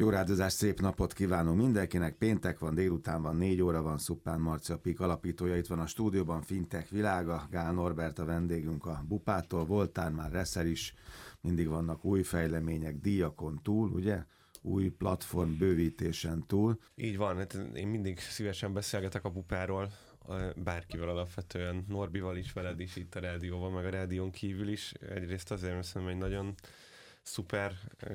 Jó 0.00 0.08
rádozás, 0.08 0.52
szép 0.52 0.80
napot 0.80 1.12
kívánunk 1.12 1.58
mindenkinek. 1.58 2.14
Péntek 2.14 2.58
van, 2.58 2.74
délután 2.74 3.22
van, 3.22 3.36
négy 3.36 3.60
óra 3.60 3.82
van, 3.82 3.98
Szuppán 3.98 4.40
Marcia 4.40 4.78
Pik 4.78 5.00
alapítója 5.00 5.56
itt 5.56 5.66
van 5.66 5.78
a 5.78 5.86
stúdióban, 5.86 6.42
Fintech 6.42 6.90
világa, 6.90 7.48
Gál 7.50 7.72
Norbert 7.72 8.18
a 8.18 8.24
vendégünk 8.24 8.86
a 8.86 9.04
Bupától, 9.08 9.64
voltál 9.64 10.10
már 10.10 10.30
Reszel 10.30 10.66
is, 10.66 10.94
mindig 11.40 11.68
vannak 11.68 12.04
új 12.04 12.22
fejlemények, 12.22 12.96
díjakon 12.98 13.60
túl, 13.62 13.90
ugye? 13.90 14.24
új 14.62 14.88
platform 14.88 15.56
bővítésen 15.58 16.46
túl. 16.46 16.78
Így 16.94 17.16
van, 17.16 17.36
hát 17.36 17.54
én 17.74 17.88
mindig 17.88 18.18
szívesen 18.18 18.72
beszélgetek 18.72 19.24
a 19.24 19.30
bupáról, 19.30 19.92
bárkivel 20.56 21.08
alapvetően, 21.08 21.84
Norbival 21.88 22.36
is, 22.36 22.52
veled 22.52 22.80
is 22.80 22.96
itt 22.96 23.14
a 23.14 23.20
rádióban, 23.20 23.72
meg 23.72 23.84
a 23.84 23.90
rádión 23.90 24.30
kívül 24.30 24.68
is. 24.68 24.92
Egyrészt 24.92 25.50
azért, 25.50 25.74
mert 25.74 25.86
szerintem 25.86 26.16
egy 26.16 26.22
nagyon 26.30 26.54
szuper 27.22 27.72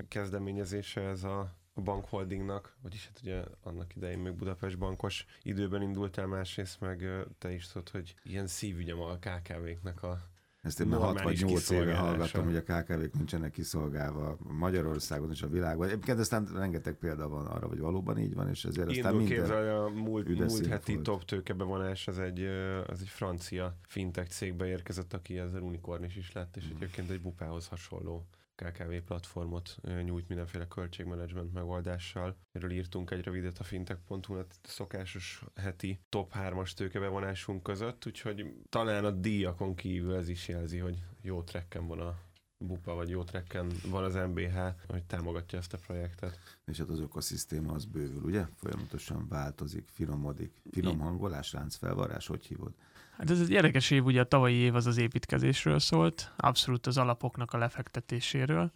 kezdeményezése 0.07 1.01
ez 1.01 1.23
a 1.23 1.61
a 1.73 1.81
bankholdingnak, 1.81 2.75
vagyis 2.81 3.05
hát 3.05 3.19
ugye 3.21 3.43
annak 3.63 3.95
idején 3.95 4.19
még 4.19 4.33
Budapest 4.33 4.77
bankos 4.77 5.25
időben 5.41 5.81
indultál, 5.81 6.27
másrészt 6.27 6.79
meg 6.79 7.05
te 7.37 7.51
is 7.51 7.67
tudod, 7.67 7.89
hogy 7.89 8.15
ilyen 8.23 8.47
szívügyem 8.47 8.99
a 8.99 9.17
KKV-knek 9.17 10.03
a 10.03 10.31
ezt 10.63 10.79
én 10.79 10.87
már 10.87 10.99
6 10.99 11.21
vagy 11.21 11.43
8 11.43 11.69
éve 11.69 11.95
hallgattam, 11.95 12.43
hogy 12.43 12.55
a 12.55 12.61
KKV-k 12.61 13.13
nincsenek 13.13 13.51
kiszolgálva 13.51 14.37
Magyarországon 14.39 15.31
és 15.31 15.41
a 15.41 15.47
világban. 15.47 15.87
Egyébként 15.87 16.19
aztán 16.19 16.49
rengeteg 16.53 16.93
példa 16.93 17.27
van 17.27 17.45
arra, 17.45 17.67
hogy 17.67 17.79
valóban 17.79 18.17
így 18.17 18.33
van, 18.33 18.49
és 18.49 18.65
ezért 18.65 18.89
aztán 18.89 19.15
minden 19.15 19.75
a 19.75 19.89
múlt, 19.89 20.27
múlt 20.27 20.65
heti 20.65 21.01
top 21.01 21.25
tőkebevonás, 21.25 22.07
az 22.07 22.19
egy, 22.19 22.43
az 22.87 23.01
egy 23.01 23.07
francia 23.07 23.77
fintech 23.87 24.29
cégbe 24.29 24.65
érkezett, 24.65 25.13
aki 25.13 25.37
ezzel 25.37 25.61
unikornis 25.61 26.15
is 26.15 26.31
lett, 26.31 26.57
és 26.57 26.63
hmm. 26.63 26.75
egyébként 26.75 27.09
egy 27.09 27.21
bupához 27.21 27.67
hasonló 27.67 28.25
KKV 28.55 28.95
platformot 29.05 29.77
nyújt 30.03 30.27
mindenféle 30.27 30.67
költségmenedzsment 30.67 31.53
megoldással. 31.53 32.37
Erről 32.51 32.71
írtunk 32.71 33.11
egy 33.11 33.23
rövidet 33.23 33.59
a 33.59 33.63
fintech.hu, 33.63 34.33
a 34.33 34.45
szokásos 34.61 35.43
heti 35.55 35.99
top 36.09 36.33
3-as 36.35 36.71
tőkebevonásunk 36.71 37.63
között, 37.63 38.05
úgyhogy 38.05 38.45
talán 38.69 39.05
a 39.05 39.11
díjakon 39.11 39.75
kívül 39.75 40.15
ez 40.15 40.29
is 40.29 40.47
jelzi, 40.47 40.77
hogy 40.77 41.03
jó 41.21 41.43
trekken 41.43 41.87
van 41.87 41.99
a 41.99 42.17
bupa, 42.65 42.93
vagy 42.93 43.09
jó 43.09 43.23
trekken 43.23 43.71
van 43.89 44.03
az 44.03 44.13
MBH, 44.13 44.57
hogy 44.87 45.03
támogatja 45.03 45.59
ezt 45.59 45.73
a 45.73 45.77
projektet. 45.77 46.39
És 46.65 46.77
hát 46.77 46.89
az 46.89 46.99
ökoszisztéma 46.99 47.73
az 47.73 47.85
bővül, 47.85 48.23
ugye? 48.23 48.45
Folyamatosan 48.55 49.27
változik, 49.27 49.87
finomodik. 49.91 50.61
Finom 50.71 50.99
hangolás, 50.99 51.51
láncfelvarás, 51.51 52.27
hogy 52.27 52.45
hívod? 52.45 52.73
Hát 53.17 53.29
ez 53.29 53.39
egy 53.39 53.49
érdekes 53.49 53.91
év, 53.91 54.05
ugye 54.05 54.21
a 54.21 54.27
tavalyi 54.27 54.55
év 54.55 54.75
az 54.75 54.87
az 54.87 54.97
építkezésről 54.97 55.79
szólt, 55.79 56.33
abszolút 56.37 56.87
az 56.87 56.97
alapoknak 56.97 57.53
a 57.53 57.57
lefektetéséről, 57.57 58.71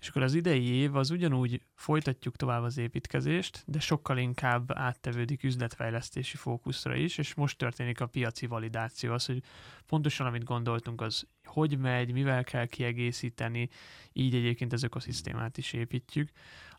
és 0.00 0.08
akkor 0.08 0.22
az 0.22 0.34
idei 0.34 0.64
év 0.64 0.96
az 0.96 1.10
ugyanúgy 1.10 1.62
folytatjuk 1.74 2.36
tovább 2.36 2.62
az 2.62 2.78
építkezést, 2.78 3.62
de 3.66 3.80
sokkal 3.80 4.18
inkább 4.18 4.70
áttevődik 4.72 5.42
üzletfejlesztési 5.42 6.36
fókuszra 6.36 6.94
is, 6.94 7.18
és 7.18 7.34
most 7.34 7.58
történik 7.58 8.00
a 8.00 8.06
piaci 8.06 8.46
validáció, 8.46 9.12
az, 9.12 9.26
hogy 9.26 9.42
pontosan 9.86 10.26
amit 10.26 10.44
gondoltunk, 10.44 11.00
az 11.00 11.26
hogy 11.48 11.78
megy, 11.78 12.12
mivel 12.12 12.44
kell 12.44 12.66
kiegészíteni, 12.66 13.68
így 14.12 14.34
egyébként 14.34 14.72
az 14.72 14.82
ökoszisztémát 14.82 15.58
is 15.58 15.72
építjük. 15.72 16.30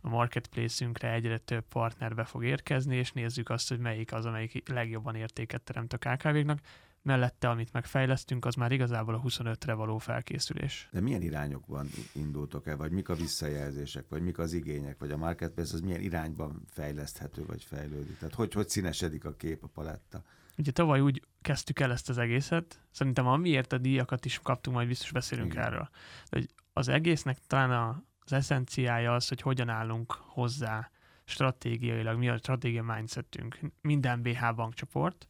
A 0.02 0.10
marketplace-ünkre 0.10 1.14
egyre 1.14 1.38
több 1.38 1.66
partner 1.68 2.16
be 2.16 2.24
fog 2.24 2.44
érkezni, 2.44 2.96
és 2.96 3.12
nézzük 3.12 3.50
azt, 3.50 3.70
hogy 3.70 3.80
melyik 3.80 4.14
az, 4.14 4.26
amelyik 4.26 4.70
legjobban 4.70 5.16
értéket 5.16 5.62
teremt 5.62 5.94
a 5.94 5.98
KKV-knak 5.98 6.60
mellette, 7.02 7.50
amit 7.50 7.74
megfejlesztünk, 7.74 8.46
az 8.46 8.56
már 8.56 8.72
igazából 8.72 9.14
a 9.14 9.22
25-re 9.22 9.74
való 9.74 9.98
felkészülés. 9.98 10.90
De 10.92 11.02
milyen 11.02 11.22
irányokban 11.22 11.88
indultok 12.14 12.68
el, 12.68 12.78
vagy 12.78 12.92
mik 12.92 13.10
a 13.10 13.16
visszajelzések, 13.16 14.06
vagy 14.10 14.22
mik 14.22 14.38
az 14.38 14.54
igények, 14.54 15.00
vagy 15.00 15.12
a 15.12 15.18
marketplace 15.18 15.74
az 15.74 15.82
milyen 15.82 16.02
irányban 16.02 16.64
fejleszthető, 16.70 17.46
vagy 17.46 17.64
fejlődik? 17.64 18.18
Tehát 18.18 18.36
hogy, 18.36 18.54
hogy 18.54 18.70
színesedik 18.70 19.26
a 19.26 19.36
kép, 19.36 19.64
a 19.64 19.68
paletta? 19.68 20.24
Ugye 20.58 20.72
tavaly 20.72 21.00
úgy 21.00 21.22
kezdtük 21.42 21.80
el 21.80 21.92
ezt 21.92 22.10
az 22.10 22.18
egészet, 22.18 22.80
szerintem 22.92 23.28
amiért 23.28 23.74
a 23.74 23.78
díjakat 23.78 24.26
is 24.26 24.40
kaptunk, 24.44 24.76
majd 24.76 24.88
biztos 24.88 25.12
beszélünk 25.12 25.54
Igen. 25.54 25.66
erről. 25.66 25.90
De 26.30 26.38
hogy 26.38 26.50
az 26.74 26.88
egésznek 26.88 27.38
talán 27.48 28.06
az 28.20 28.34
eszenciája 28.34 29.14
az, 29.14 29.28
hogy 29.28 29.42
hogyan 29.42 29.70
állunk 29.70 30.12
hozzá 30.12 30.92
stratégiailag, 31.24 32.18
mi 32.18 32.30
a 32.30 32.38
stratégia 32.38 32.84
mindsetünk. 32.84 33.60
Minden 33.82 34.22
BH 34.22 34.56
bankcsoport, 34.56 35.28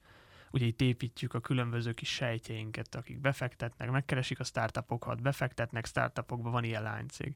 ugye 0.51 0.65
itt 0.65 0.81
építjük 0.81 1.33
a 1.33 1.39
különböző 1.39 1.93
kis 1.93 2.09
sejtjeinket, 2.09 2.95
akik 2.95 3.19
befektetnek, 3.19 3.91
megkeresik 3.91 4.39
a 4.39 4.43
startupokat, 4.43 5.21
befektetnek, 5.21 5.85
startupokba 5.85 6.49
van 6.49 6.63
ilyen 6.63 6.83
lánycég. 6.83 7.35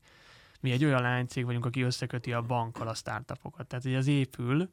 Mi 0.59 0.71
egy 0.71 0.85
olyan 0.85 1.01
lánycég 1.01 1.45
vagyunk, 1.45 1.65
aki 1.65 1.81
összeköti 1.81 2.33
a 2.33 2.41
bankkal 2.41 2.87
a 2.87 2.93
startupokat. 2.93 3.67
Tehát, 3.67 3.83
hogy 3.83 3.95
az 3.95 4.07
épül, 4.07 4.71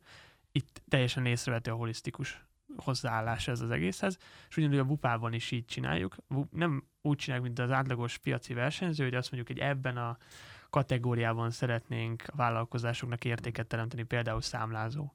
itt 0.52 0.82
teljesen 0.88 1.26
észrevető 1.26 1.70
a 1.70 1.74
holisztikus 1.74 2.44
hozzáállás 2.76 3.48
ez 3.48 3.60
az 3.60 3.70
egészhez, 3.70 4.18
és 4.48 4.56
ugyanúgy 4.56 4.78
a 4.78 4.84
bupában 4.84 5.32
is 5.32 5.50
így 5.50 5.64
csináljuk. 5.64 6.16
Nem 6.50 6.84
úgy 7.02 7.16
csináljuk, 7.16 7.46
mint 7.46 7.58
az 7.58 7.70
átlagos 7.70 8.18
piaci 8.18 8.54
versenyző, 8.54 9.04
hogy 9.04 9.14
azt 9.14 9.32
mondjuk, 9.32 9.58
hogy 9.58 9.68
ebben 9.68 9.96
a 9.96 10.18
kategóriában 10.70 11.50
szeretnénk 11.50 12.22
a 12.26 12.36
vállalkozásoknak 12.36 13.24
értéket 13.24 13.66
teremteni, 13.66 14.02
például 14.02 14.40
számlázó, 14.40 15.12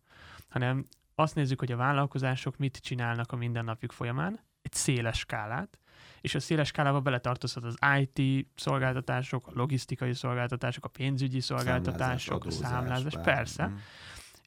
hanem 0.49 0.87
azt 1.15 1.35
nézzük, 1.35 1.59
hogy 1.59 1.71
a 1.71 1.77
vállalkozások 1.77 2.57
mit 2.57 2.77
csinálnak 2.77 3.31
a 3.31 3.35
mindennapjuk 3.35 3.91
folyamán, 3.91 4.39
egy 4.61 4.73
széles 4.73 5.17
skálát, 5.17 5.79
és 6.21 6.35
a 6.35 6.39
széles 6.39 6.67
skálába 6.67 6.99
beletartozhat 6.99 7.63
az 7.63 7.77
IT 7.97 8.47
szolgáltatások, 8.55 9.47
a 9.47 9.51
logisztikai 9.53 10.13
szolgáltatások, 10.13 10.85
a 10.85 10.87
pénzügyi 10.87 11.39
szolgáltatások, 11.39 12.45
a 12.45 12.51
számlázás, 12.51 13.13
persze. 13.23 13.67
Mm. 13.67 13.75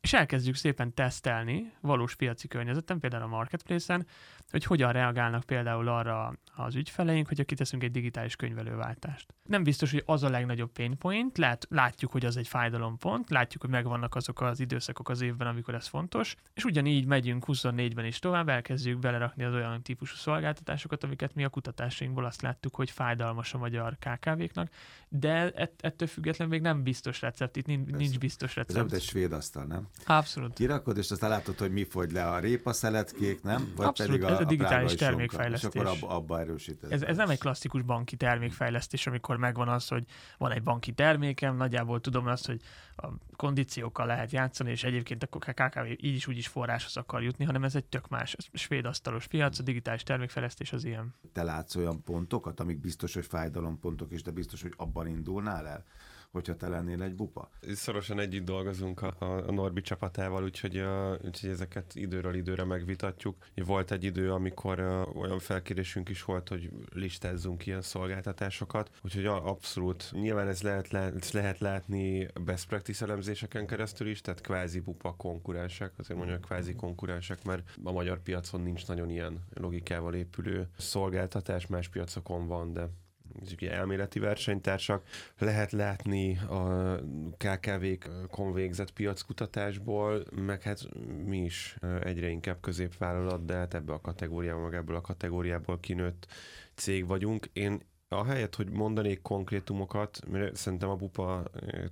És 0.01 0.13
elkezdjük 0.13 0.55
szépen 0.55 0.95
tesztelni 0.95 1.73
valós 1.81 2.17
piaci 2.17 2.49
környezeten, 2.49 3.01
például 3.01 3.23
a 3.23 3.27
marketplace-en, 3.27 4.07
hogy 4.51 4.65
hogyan 4.65 4.93
reagálnak 4.93 5.45
például 5.45 5.89
arra 5.89 6.33
az 6.55 6.75
ügyfeleink, 6.75 7.29
hogyha 7.29 7.45
kiteszünk 7.45 7.83
egy 7.83 7.91
digitális 7.91 8.37
könyvelőváltást. 8.37 9.35
Nem 9.43 9.63
biztos, 9.63 9.91
hogy 9.91 10.03
az 10.07 10.23
a 10.23 10.29
legnagyobb 10.29 10.73
pain 10.73 10.99
point, 10.99 11.39
Lát, 11.39 11.67
látjuk, 11.71 12.13
hogy 12.13 12.25
az 12.25 12.37
egy 12.37 12.49
fájdalompont, 12.49 13.31
látjuk, 13.31 13.63
hogy 13.63 13.71
megvannak 13.71 14.15
azok 14.15 14.41
az 14.41 14.61
időszakok 14.61 15.09
az 15.09 15.21
évben, 15.21 15.47
amikor 15.47 15.75
ez 15.75 15.87
fontos, 15.87 16.35
és 16.55 16.65
ugyanígy 16.65 17.07
megyünk 17.07 17.45
24-ben 17.47 18.05
is 18.05 18.19
tovább, 18.19 18.49
elkezdjük 18.49 18.99
belerakni 18.99 19.45
az 19.45 19.55
olyan 19.55 19.83
típusú 19.83 20.17
szolgáltatásokat, 20.17 21.05
amiket 21.05 21.35
mi 21.35 21.45
a 21.45 21.49
kutatásainkból 21.49 22.25
azt 22.25 22.43
láttuk, 22.43 22.75
hogy 22.75 22.91
fájdalmas 22.91 23.55
a 23.55 23.59
magyar 23.59 23.97
KKV-knak, 23.99 24.69
de 25.09 25.51
ett, 25.51 25.73
ettől 25.81 26.09
függetlenül 26.09 26.55
még 26.55 26.63
nem 26.63 26.83
biztos 26.83 27.21
recept, 27.21 27.57
itt 27.57 27.67
nincs, 27.67 27.91
nincs 27.91 28.19
biztos 28.19 28.57
recept. 28.57 28.93
Ez 28.93 28.93
egy 28.93 29.03
svéd 29.03 29.33
asztal, 29.33 29.65
nem? 29.65 29.89
Abszolút. 30.07 30.53
Kirakod, 30.53 30.97
és 30.97 31.11
aztán 31.11 31.31
látod, 31.31 31.59
hogy 31.59 31.73
mi 31.73 31.85
fogy 31.85 32.13
le 32.13 32.29
a 32.29 32.39
répaszeletkék, 32.39 33.43
nem? 33.43 33.73
Vagy 33.77 33.87
Abszolút, 33.87 34.13
pedig 34.13 34.31
a, 34.31 34.35
ez 34.35 34.41
a 34.41 34.45
digitális 34.45 34.93
a 34.93 34.97
termékfejlesztés. 34.97 35.71
És 35.75 35.81
akkor 35.81 36.11
abba 36.11 36.41
erősíted. 36.41 36.93
Ez, 36.93 37.03
ez 37.03 37.17
nem 37.17 37.31
egy 37.31 37.39
klasszikus 37.39 37.83
banki 37.83 38.17
termékfejlesztés, 38.17 39.07
amikor 39.07 39.37
megvan 39.37 39.69
az, 39.69 39.89
hogy 39.89 40.05
van 40.39 40.53
egy 40.53 40.63
banki 40.63 40.93
termékem, 40.93 41.57
nagyjából 41.57 42.01
tudom 42.01 42.27
azt, 42.27 42.47
hogy 42.47 42.61
a 43.03 43.13
kondíciókkal 43.37 44.07
lehet 44.07 44.31
játszani, 44.31 44.71
és 44.71 44.85
egyébként 44.85 45.23
a 45.23 45.39
KKV 45.39 45.87
így 45.87 46.15
is 46.15 46.27
úgy 46.27 46.37
is 46.37 46.47
forráshoz 46.47 46.97
akar 46.97 47.23
jutni, 47.23 47.45
hanem 47.45 47.65
ez 47.65 47.75
egy 47.75 47.85
tök 47.85 48.09
más, 48.09 48.37
svéd 48.53 48.85
asztalos 48.85 49.27
piac, 49.27 49.59
a 49.59 49.63
digitális 49.63 50.03
termékfejlesztés 50.03 50.73
az 50.73 50.85
ilyen. 50.85 51.15
Te 51.33 51.43
látsz 51.43 51.75
olyan 51.75 52.03
pontokat, 52.03 52.61
amik 52.61 52.81
biztos, 52.81 53.15
hogy 53.15 53.27
fájdalompontok, 53.27 54.13
és 54.13 54.23
de 54.23 54.31
biztos, 54.31 54.63
hogy 54.63 54.75
abban 54.77 55.07
indulnál 55.07 55.67
el? 55.67 55.85
Hogyha 56.31 56.57
te 56.57 56.69
lennél 56.69 57.03
egy 57.03 57.15
bupa. 57.15 57.49
Szorosan 57.73 58.21
együtt 58.21 58.45
dolgozunk 58.45 59.03
a, 59.03 59.15
a 59.47 59.53
Norbi 59.53 59.81
csapatával, 59.81 60.45
úgyhogy, 60.45 60.77
a, 60.77 61.19
úgyhogy 61.25 61.51
ezeket 61.51 61.95
időről 61.95 62.35
időre 62.35 62.65
megvitatjuk. 62.65 63.37
Volt 63.55 63.91
egy 63.91 64.05
idő, 64.05 64.33
amikor 64.33 64.81
olyan 65.15 65.39
felkérésünk 65.39 66.09
is 66.09 66.25
volt, 66.25 66.49
hogy 66.49 66.71
listázzunk 66.95 67.67
ilyen 67.67 67.83
szolgáltatásokat, 67.83 68.91
úgyhogy 69.03 69.27
abszolút 69.27 70.11
nyilván 70.13 70.49
ez 70.49 70.63
lehet, 70.63 70.95
ez 70.95 71.33
lehet 71.33 71.59
látni 71.59 72.29
best 72.45 72.69
practice 72.69 73.05
elemzéseken 73.05 73.67
keresztül 73.67 74.09
is, 74.09 74.21
tehát 74.21 74.41
kvázi 74.41 74.81
bupa 74.81 75.15
konkurensek, 75.17 75.93
azért 75.97 76.19
mondjuk 76.19 76.41
kvázi 76.41 76.75
konkurensek, 76.75 77.45
mert 77.45 77.71
a 77.85 77.93
magyar 77.93 78.23
piacon 78.23 78.61
nincs 78.61 78.87
nagyon 78.87 79.11
ilyen 79.11 79.45
logikával 79.55 80.15
épülő 80.15 80.69
szolgáltatás, 80.77 81.67
más 81.67 81.89
piacokon 81.89 82.47
van, 82.47 82.73
de 82.73 82.89
ugye 83.53 83.73
elméleti 83.73 84.19
versenytársak. 84.19 85.03
Lehet 85.39 85.73
látni 85.73 86.37
a 86.39 86.95
KKV-k 87.37 88.11
végzett 88.55 88.93
piackutatásból, 88.93 90.25
meg 90.31 90.63
hát 90.63 90.89
mi 91.25 91.39
is 91.39 91.77
egyre 92.01 92.29
inkább 92.29 92.61
középvállalat, 92.61 93.45
de 93.45 93.55
hát 93.55 93.75
ebbe 93.75 93.93
a 93.93 94.01
kategóriából, 94.01 94.63
meg 94.63 94.75
ebből 94.75 94.97
a 94.97 95.01
kategóriából 95.01 95.81
kinőtt 95.81 96.27
cég 96.75 97.07
vagyunk. 97.07 97.51
Én 97.53 97.81
ahelyett, 98.09 98.55
hogy 98.55 98.71
mondanék 98.71 99.23
konkrétumokat, 99.23 100.21
mert 100.29 100.57
szerintem 100.57 100.89
a 100.89 100.97
Bupa 100.97 101.43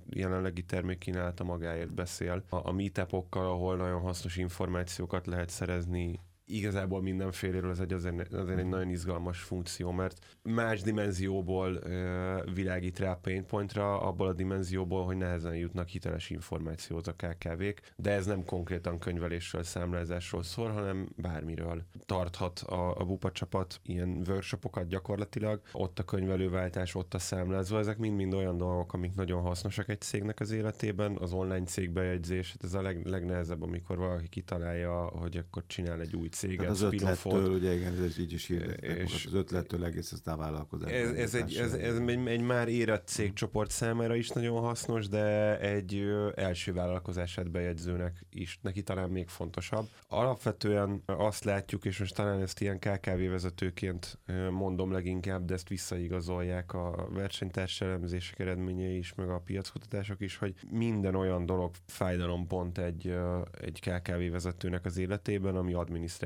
jelenlegi 0.09 0.63
termékkínálata 0.63 1.43
magáért 1.43 1.93
beszél. 1.93 2.43
A, 2.49 2.67
a 2.67 2.71
meetupokkal, 2.71 3.45
ahol 3.45 3.75
nagyon 3.75 4.01
hasznos 4.01 4.35
információkat 4.35 5.27
lehet 5.27 5.49
szerezni 5.49 6.19
igazából 6.47 7.01
mindenféléről 7.01 7.71
ez 7.71 7.79
egy 7.79 7.93
azért, 7.93 8.33
azért 8.33 8.59
egy 8.59 8.67
nagyon 8.67 8.89
izgalmas 8.89 9.39
funkció, 9.39 9.91
mert 9.91 10.37
más 10.43 10.81
dimenzióból 10.81 11.71
uh, 11.73 12.53
világít 12.53 12.99
rá 12.99 13.11
a 13.11 13.19
pain 13.21 13.45
pointra, 13.45 14.01
abból 14.01 14.27
a 14.27 14.33
dimenzióból, 14.33 15.05
hogy 15.05 15.17
nehezen 15.17 15.55
jutnak 15.55 15.87
hiteles 15.87 16.29
információhoz 16.29 17.07
a 17.07 17.13
KKV-k, 17.13 17.81
de 17.95 18.11
ez 18.11 18.25
nem 18.25 18.45
konkrétan 18.45 18.99
könyvelésről, 18.99 19.63
számlázásról 19.63 20.43
szól, 20.43 20.69
hanem 20.69 21.09
bármiről. 21.15 21.83
Tarthat 22.05 22.59
a, 22.59 22.99
a 22.99 23.05
Bupa 23.05 23.31
csapat 23.31 23.79
ilyen 23.83 24.23
workshopokat 24.27 24.87
gyakorlatilag, 24.87 25.61
ott 25.71 25.99
a 25.99 26.03
könyvelőváltás, 26.03 26.95
ott 26.95 27.13
a 27.13 27.19
számlázó, 27.19 27.77
ezek 27.77 27.97
mind-mind 27.97 28.33
olyan 28.33 28.57
dolgok, 28.57 28.93
amik 28.93 29.15
nagyon 29.15 29.41
hasznosak 29.41 29.89
egy 29.89 30.01
cégnek 30.01 30.39
az 30.39 30.51
életében, 30.51 31.17
az 31.17 31.33
online 31.33 31.65
cégbejegyzés, 31.65 32.51
hát 32.51 32.63
ez 32.63 32.73
a 32.73 32.81
leg, 32.81 33.05
legnehezebb, 33.05 33.61
amikor 33.61 33.97
valaki 33.97 34.27
kitalálja, 34.27 35.05
hogy 35.05 35.37
akkor 35.37 35.63
csinál 35.67 36.01
egy 36.01 36.15
új 36.15 36.29
céget, 36.37 36.57
Tehát 36.57 36.73
az 36.73 36.81
ötlettől, 36.81 37.51
ugye 37.51 37.73
igen, 37.73 38.03
ez 38.03 38.19
így 38.19 38.33
is 38.33 38.47
hirdetnek, 38.47 38.97
és 38.97 39.25
az 39.25 39.33
ötlettől 39.33 39.85
egész 39.85 40.11
aztán 40.11 40.37
vállalkozás. 40.37 40.91
Ez, 40.91 41.11
ez, 41.11 41.35
egy, 41.35 41.55
ez, 41.55 41.73
ez 41.73 41.97
egy, 41.97 42.27
egy 42.27 42.41
már 42.41 42.67
érett 42.67 43.07
cégcsoport 43.07 43.71
számára 43.71 44.15
is 44.15 44.29
nagyon 44.29 44.59
hasznos, 44.59 45.07
de 45.07 45.59
egy 45.59 46.05
első 46.35 46.73
vállalkozását 46.73 47.51
bejegyzőnek 47.51 48.25
is 48.29 48.59
neki 48.61 48.83
talán 48.83 49.09
még 49.09 49.27
fontosabb. 49.27 49.87
Alapvetően 50.07 51.03
azt 51.05 51.43
látjuk, 51.43 51.85
és 51.85 51.99
most 51.99 52.15
talán 52.15 52.41
ezt 52.41 52.61
ilyen 52.61 52.79
KKV 52.79 53.29
vezetőként 53.29 54.19
mondom 54.51 54.91
leginkább, 54.91 55.45
de 55.45 55.53
ezt 55.53 55.67
visszaigazolják 55.67 56.73
a 56.73 57.07
versenytárs 57.13 57.81
elemzések 57.81 58.39
eredményei 58.39 58.97
is, 58.97 59.13
meg 59.13 59.29
a 59.29 59.39
piackutatások 59.39 60.21
is, 60.21 60.37
hogy 60.37 60.55
minden 60.69 61.15
olyan 61.15 61.45
dolog 61.45 61.71
fájdalompont 61.85 62.77
egy, 62.77 63.15
egy 63.61 63.79
KKV 63.79 64.31
vezetőnek 64.31 64.85
az 64.85 64.97
életében, 64.97 65.55
ami 65.55 65.73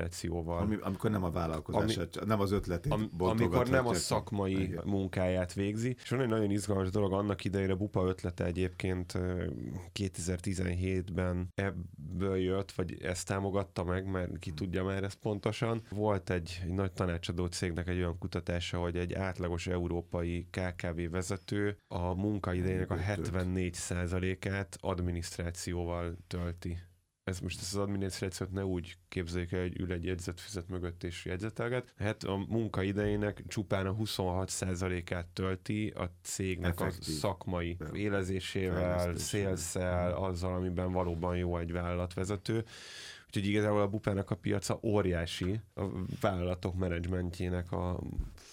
adminisztrációval. 0.02 0.58
Ami, 0.58 0.76
amikor 0.80 1.10
nem 1.10 1.24
a 1.24 1.30
vállalkozás, 1.30 1.96
ami, 1.96 2.06
nem 2.26 2.40
az 2.40 2.52
ötletét 2.52 2.92
am, 2.92 3.10
Amikor 3.18 3.68
nem 3.68 3.86
a 3.86 3.94
szakmai 3.94 4.62
igen. 4.62 4.82
munkáját 4.86 5.52
végzi. 5.52 5.96
És 6.02 6.08
van 6.08 6.20
egy 6.20 6.28
nagyon 6.28 6.50
izgalmas 6.50 6.90
dolog, 6.90 7.12
annak 7.12 7.44
idejére 7.44 7.74
Bupa 7.74 8.06
ötlete 8.06 8.44
egyébként 8.44 9.12
2017-ben 9.94 11.48
ebből 11.54 12.36
jött, 12.36 12.72
vagy 12.72 13.02
ezt 13.02 13.26
támogatta 13.26 13.84
meg, 13.84 14.10
mert 14.10 14.38
ki 14.38 14.50
tudja 14.50 14.84
már 14.84 15.04
ezt 15.04 15.18
pontosan. 15.18 15.82
Volt 15.90 16.30
egy, 16.30 16.60
egy 16.64 16.72
nagy 16.72 16.92
tanácsadó 16.92 17.46
cégnek 17.46 17.88
egy 17.88 17.98
olyan 17.98 18.18
kutatása, 18.18 18.78
hogy 18.78 18.96
egy 18.96 19.12
átlagos 19.12 19.66
európai 19.66 20.48
KKV 20.50 21.10
vezető 21.10 21.76
a 21.88 22.14
munkaidejének 22.14 22.90
a 22.90 22.96
74%-át 22.96 24.76
adminisztrációval 24.80 26.16
tölti 26.26 26.78
ez 27.24 27.40
most 27.40 27.60
ezt 27.60 27.74
az 27.74 27.80
adminisztrációt 27.80 28.52
ne 28.52 28.64
úgy 28.64 28.96
képzeljük 29.12 29.52
el, 29.52 29.60
hogy 29.60 29.80
ül 29.80 29.92
egy 29.92 30.04
jegyzetfüzet 30.04 30.68
mögött 30.68 31.02
és 31.02 31.24
jegyzetelget. 31.24 31.92
Hát 31.98 32.24
a 32.24 32.36
munkaidejének 32.48 33.42
csupán 33.46 33.86
a 33.86 33.94
26%-át 33.94 35.26
tölti 35.26 35.88
a 35.88 36.10
cégnek 36.22 36.80
Effektív. 36.80 37.14
a 37.14 37.18
szakmai 37.18 37.76
élezésével, 37.92 39.16
szélszel, 39.16 40.12
azzal, 40.12 40.54
amiben 40.54 40.92
valóban 40.92 41.36
jó 41.36 41.58
egy 41.58 41.72
vállalatvezető. 41.72 42.64
Úgyhogy 43.26 43.46
igazából 43.46 43.80
a 43.80 43.88
bupának 43.88 44.30
a 44.30 44.34
piaca 44.34 44.78
óriási, 44.82 45.60
a 45.74 45.84
vállalatok 46.20 46.74
menedzsmentjének 46.74 47.72
a 47.72 48.00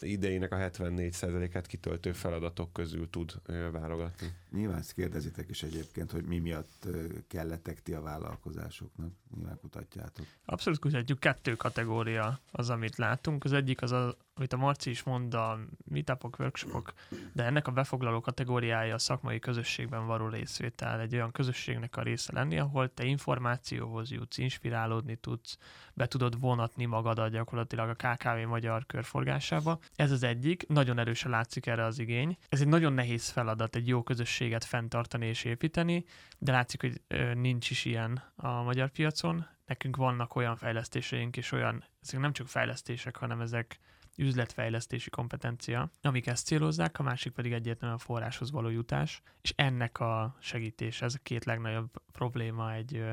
idejének 0.01 0.51
a 0.51 0.57
74%-át 0.57 1.67
kitöltő 1.67 2.12
feladatok 2.12 2.73
közül 2.73 3.09
tud 3.09 3.41
válogatni. 3.71 4.27
Nyilván 4.51 4.77
ezt 4.77 4.94
kérdezitek 4.94 5.50
is 5.50 5.63
egyébként, 5.63 6.12
hogy 6.12 6.23
mi 6.23 6.39
miatt 6.39 6.88
kellettek 7.27 7.81
ti 7.81 7.94
a 7.94 8.01
vállalkozásoknak. 8.01 9.12
Nyilván 9.35 9.57
kutatjátok. 9.57 10.25
Abszolút 10.45 10.79
kutatjuk. 10.79 11.19
Kettő 11.19 11.55
kategória 11.55 12.39
az, 12.51 12.69
amit 12.69 12.95
látunk. 12.95 13.43
Az 13.43 13.53
egyik 13.53 13.81
az, 13.81 13.91
a, 13.91 14.15
amit 14.33 14.53
a 14.53 14.57
Marci 14.57 14.89
is 14.89 15.03
mond, 15.03 15.33
a 15.33 15.59
meetupok, 15.85 16.39
workshopok, 16.39 16.93
de 17.33 17.43
ennek 17.43 17.67
a 17.67 17.71
befoglaló 17.71 18.21
kategóriája 18.21 18.93
a 18.93 18.97
szakmai 18.97 19.39
közösségben 19.39 20.05
való 20.05 20.27
részvétel. 20.27 20.99
Egy 20.99 21.13
olyan 21.13 21.31
közösségnek 21.31 21.97
a 21.97 22.01
része 22.01 22.33
lenni, 22.33 22.59
ahol 22.59 22.93
te 22.93 23.03
információhoz 23.03 24.11
jutsz, 24.11 24.37
inspirálódni 24.37 25.15
tudsz, 25.15 25.57
be 26.00 26.07
tudod 26.07 26.40
vonatni 26.40 26.86
magadat 26.86 27.31
gyakorlatilag 27.31 27.90
a 27.90 27.94
KKV 27.94 28.48
magyar 28.48 28.86
körforgásába. 28.86 29.80
Ez 29.96 30.12
az 30.12 30.24
egyik, 30.24 30.68
nagyon 30.68 31.00
erősen 31.00 31.31
látszik 31.31 31.66
erre 31.66 31.84
az 31.84 32.00
igény. 32.00 32.38
Ez 32.50 32.62
egy 32.62 32.68
nagyon 32.68 32.94
nehéz 32.94 33.30
feladat, 33.30 33.75
egy 33.75 33.88
jó 33.88 34.04
közösséget 34.04 34.63
fenntartani 34.63 35.25
és 35.25 35.44
építeni, 35.44 36.06
de 36.38 36.51
látszik, 36.51 36.81
hogy 36.81 37.01
nincs 37.34 37.69
is 37.69 37.86
ilyen 37.86 38.24
a 38.36 38.62
magyar 38.62 38.90
piacon. 38.90 39.46
Nekünk 39.66 39.96
vannak 39.96 40.36
olyan 40.36 40.56
fejlesztéseink 40.56 41.38
és 41.38 41.51
olyan, 41.51 41.84
ezek 42.01 42.19
nem 42.19 42.34
csak 42.34 42.48
fejlesztések, 42.48 43.16
hanem 43.16 43.42
ezek 43.42 43.80
üzletfejlesztési 44.16 45.10
kompetencia, 45.10 45.92
amik 46.01 46.28
ezt 46.28 46.46
célozzák, 46.46 47.00
a 47.00 47.04
másik 47.04 47.31
pedig 47.31 47.51
egyértelműen 47.51 48.00
a 48.00 48.04
forráshoz 48.04 48.51
való 48.51 48.69
jutás, 48.69 49.22
és 49.42 49.54
ennek 49.56 50.00
a 50.00 50.36
segítés, 50.40 51.01
ez 51.01 51.13
a 51.13 51.19
két 51.24 51.46
legnagyobb 51.46 51.90
probléma 52.12 52.74
egy 52.74 53.04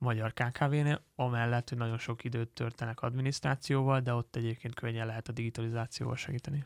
magyar 0.00 0.32
KKV-nél, 0.32 1.04
amellett, 1.14 1.68
hogy 1.68 1.78
nagyon 1.78 1.98
sok 1.98 2.24
időt 2.24 2.48
törtenek 2.48 3.00
adminisztrációval, 3.00 4.00
de 4.00 4.14
ott 4.14 4.36
egyébként 4.36 4.74
könnyen 4.74 5.06
lehet 5.06 5.28
a 5.28 5.32
digitalizációval 5.32 6.16
segíteni. 6.16 6.64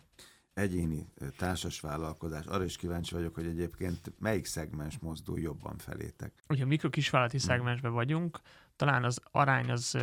Egyéni 0.54 1.06
társas 1.36 1.80
vállalkozás. 1.80 2.46
Arra 2.46 2.64
is 2.64 2.76
kíváncsi 2.76 3.14
vagyok, 3.14 3.34
hogy 3.34 3.46
egyébként 3.46 4.12
melyik 4.18 4.44
szegmens 4.44 4.98
mozdul 4.98 5.40
jobban 5.40 5.78
felétek. 5.78 6.32
Ugye 6.48 6.62
a 6.62 6.66
mikrokisvállalati 6.66 7.36
hmm. 7.36 7.46
szegmensben 7.46 7.92
vagyunk, 7.92 8.40
talán 8.76 9.04
az 9.04 9.20
arány 9.30 9.70
az 9.70 9.98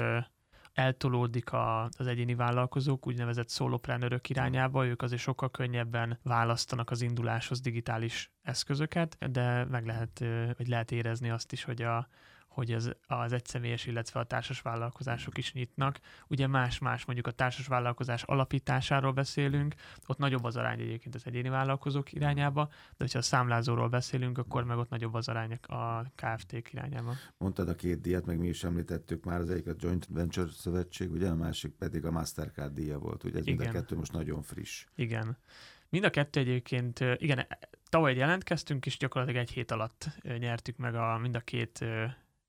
eltolódik 0.73 1.51
a, 1.51 1.83
az 1.83 2.07
egyéni 2.07 2.35
vállalkozók, 2.35 3.07
úgynevezett 3.07 3.49
szóloprenőrök 3.49 4.29
irányába, 4.29 4.85
ők 4.85 5.01
azért 5.01 5.21
sokkal 5.21 5.51
könnyebben 5.51 6.19
választanak 6.23 6.89
az 6.89 7.01
induláshoz 7.01 7.61
digitális 7.61 8.31
eszközöket, 8.41 9.31
de 9.31 9.65
meg 9.65 9.85
lehet, 9.85 10.19
vagy 10.57 10.67
lehet 10.67 10.91
érezni 10.91 11.29
azt 11.29 11.51
is, 11.51 11.63
hogy 11.63 11.81
a, 11.81 12.07
hogy 12.51 12.71
az, 12.71 12.95
az 13.07 13.33
egyszemélyes, 13.33 13.85
illetve 13.85 14.19
a 14.19 14.23
társas 14.23 14.61
vállalkozások 14.61 15.37
is 15.37 15.53
nyitnak. 15.53 15.99
Ugye 16.27 16.47
más-más, 16.47 17.05
mondjuk 17.05 17.27
a 17.27 17.31
társas 17.31 17.67
vállalkozás 17.67 18.23
alapításáról 18.23 19.11
beszélünk, 19.11 19.73
ott 20.05 20.17
nagyobb 20.17 20.43
az 20.43 20.55
arány 20.55 20.79
egyébként 20.79 21.15
az 21.15 21.21
egyéni 21.25 21.49
vállalkozók 21.49 22.13
irányába, 22.13 22.67
de 22.67 22.95
hogyha 22.97 23.19
a 23.19 23.21
számlázóról 23.21 23.89
beszélünk, 23.89 24.37
akkor 24.37 24.63
meg 24.63 24.77
ott 24.77 24.89
nagyobb 24.89 25.13
az 25.13 25.27
arány 25.27 25.59
a 25.61 26.03
KFT-k 26.15 26.73
irányába. 26.73 27.13
Mondtad 27.37 27.69
a 27.69 27.75
két 27.75 28.01
díjat, 28.01 28.25
meg 28.25 28.37
mi 28.37 28.47
is 28.47 28.63
említettük 28.63 29.23
már, 29.23 29.39
az 29.39 29.49
egyik 29.49 29.67
a 29.67 29.73
Joint 29.79 30.07
Venture 30.09 30.51
Szövetség, 30.51 31.11
ugye 31.11 31.29
a 31.29 31.35
másik 31.35 31.71
pedig 31.71 32.05
a 32.05 32.11
Mastercard 32.11 32.73
díja 32.73 32.99
volt, 32.99 33.23
ugye 33.23 33.39
ez 33.39 33.47
igen. 33.47 33.57
mind 33.57 33.75
a 33.75 33.79
kettő 33.79 33.95
most 33.95 34.11
nagyon 34.11 34.41
friss. 34.41 34.85
Igen. 34.95 35.37
Mind 35.89 36.03
a 36.03 36.09
kettő 36.09 36.39
egyébként, 36.39 36.99
igen, 36.99 37.47
tavaly 37.89 38.15
jelentkeztünk, 38.15 38.85
és 38.85 38.97
gyakorlatilag 38.97 39.41
egy 39.41 39.51
hét 39.51 39.71
alatt 39.71 40.07
nyertük 40.23 40.77
meg 40.77 40.95
a, 40.95 41.17
mind 41.17 41.35
a 41.35 41.39
két 41.39 41.85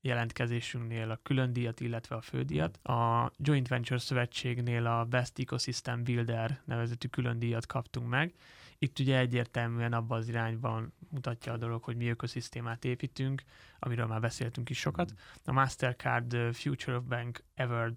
jelentkezésünknél 0.03 1.11
a 1.11 1.21
külön 1.23 1.53
díjat, 1.53 1.81
illetve 1.81 2.17
a 2.17 2.21
fődíjat. 2.21 2.77
A 2.77 3.33
Joint 3.37 3.69
Venture 3.69 3.99
Szövetségnél 3.99 4.87
a 4.87 5.05
Best 5.05 5.39
Ecosystem 5.39 6.05
Builder 6.05 6.61
nevezetű 6.65 7.09
külön 7.09 7.39
díjat 7.39 7.67
kaptunk 7.67 8.09
meg. 8.09 8.35
Itt 8.79 8.99
ugye 8.99 9.19
egyértelműen 9.19 9.93
abban 9.93 10.19
az 10.19 10.29
irányban 10.29 10.93
mutatja 11.11 11.53
a 11.53 11.57
dolog, 11.57 11.83
hogy 11.83 11.97
mi 11.97 12.09
ökoszisztémát 12.09 12.85
építünk, 12.85 13.43
amiről 13.79 14.07
már 14.07 14.21
beszéltünk 14.21 14.71
is 14.71 14.79
sokat. 14.79 15.13
A 15.45 15.53
Mastercard 15.53 16.55
Future 16.55 16.97
of 16.97 17.05
Bank 17.05 17.43
Award 17.57 17.97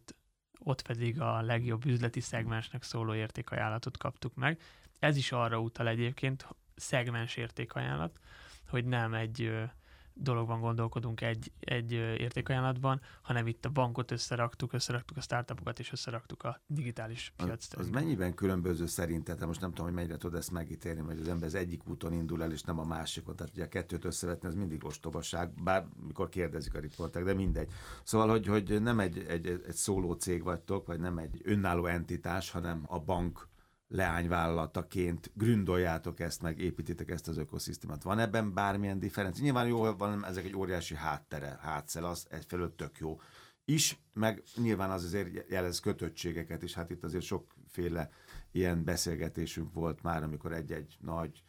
ott 0.60 0.82
pedig 0.82 1.22
a 1.22 1.42
legjobb 1.42 1.86
üzleti 1.86 2.20
szegmensnek 2.20 2.84
szóló 2.84 3.14
értékajánlatot 3.14 3.98
kaptuk 3.98 4.36
meg. 4.36 4.62
Ez 5.00 5.18
is 5.18 5.32
arra 5.32 5.60
utal 5.60 5.88
egyébként, 5.88 6.48
szegmens 6.76 7.36
értékajánlat, 7.36 8.20
hogy 8.68 8.86
nem 8.86 9.14
egy 9.14 9.52
dologban 10.16 10.60
gondolkodunk 10.60 11.22
egy, 11.22 11.52
egy 11.60 11.92
értékajánlatban, 11.92 13.02
hanem 13.22 13.48
itt 13.48 13.66
a 13.66 13.70
bankot 13.70 14.12
összeraktuk, 14.12 14.74
összeraktuk 14.74 15.18
a 15.18 15.22
startupokat, 15.22 15.80
és 15.80 15.92
összeraktuk 15.92 16.44
a 16.44 16.62
digitális 16.68 17.34
piac. 17.36 17.68
Az, 17.74 17.80
az 17.80 17.90
mennyiben 17.90 18.34
különböző 18.34 18.86
szerinted? 18.86 19.46
Most 19.46 19.62
nem 19.62 19.70
tudom, 19.70 19.86
hogy 19.86 19.96
mennyire 19.96 20.18
tudod 20.18 20.40
ezt 20.40 20.52
megítélni, 20.52 21.02
hogy 21.02 21.20
az 21.20 21.28
ember 21.28 21.48
az 21.48 21.56
egyik 21.56 21.88
úton 21.88 22.14
indul 22.14 22.44
el, 22.44 22.52
és 22.52 22.62
nem 22.62 22.80
a 22.80 22.86
másikon. 22.86 23.36
Tehát 23.36 23.54
ugye 23.54 23.64
a 23.64 23.68
kettőt 23.68 24.06
összevetni, 24.06 24.48
az 24.48 24.56
mindig 24.56 24.86
ostobaság, 24.86 25.64
bár 25.64 25.88
mikor 26.08 26.30
kérdezik 26.30 26.76
a 26.76 26.80
riportek, 26.80 27.24
de 27.24 27.34
mindegy. 27.34 27.72
Szóval, 28.04 28.30
hogy, 28.30 28.46
hogy 28.46 28.82
nem 28.82 29.00
egy, 29.00 29.26
egy, 29.28 29.48
egy 29.48 29.74
szóló 29.74 30.14
cég 30.14 30.44
vagytok, 30.44 30.88
vagy 30.88 31.00
nem 31.00 31.18
egy 31.18 31.42
önálló 31.44 31.86
entitás, 31.86 32.52
hanem 32.52 32.84
a 32.88 33.00
bank 33.00 33.48
leányvállalataként 33.96 35.32
gründoljátok 35.34 36.20
ezt, 36.20 36.42
meg 36.42 36.60
építitek 36.60 37.10
ezt 37.10 37.28
az 37.28 37.38
ökoszisztémát. 37.38 38.04
Van 38.04 38.20
ebben 38.20 38.54
bármilyen 38.54 39.00
differencia? 39.00 39.44
Nyilván 39.44 39.68
jó 39.68 39.94
van, 39.94 40.26
ezek 40.26 40.46
egy 40.46 40.56
óriási 40.56 40.96
háttere, 40.96 41.58
hátszel, 41.62 42.06
az 42.06 42.28
egyfelől 42.30 42.76
tök 42.76 42.98
jó 42.98 43.20
is, 43.66 44.00
meg 44.14 44.44
nyilván 44.56 44.92
az 44.92 45.04
azért 45.04 45.50
jelez 45.50 45.80
kötöttségeket 45.80 46.64
is, 46.64 46.74
hát 46.74 46.90
itt 46.90 47.04
azért 47.04 47.24
sokféle 47.24 48.10
ilyen 48.52 48.84
beszélgetésünk 48.84 49.74
volt 49.74 50.02
már, 50.02 50.24
amikor 50.24 50.54
egy-egy 50.54 50.98
nagy 51.00 51.44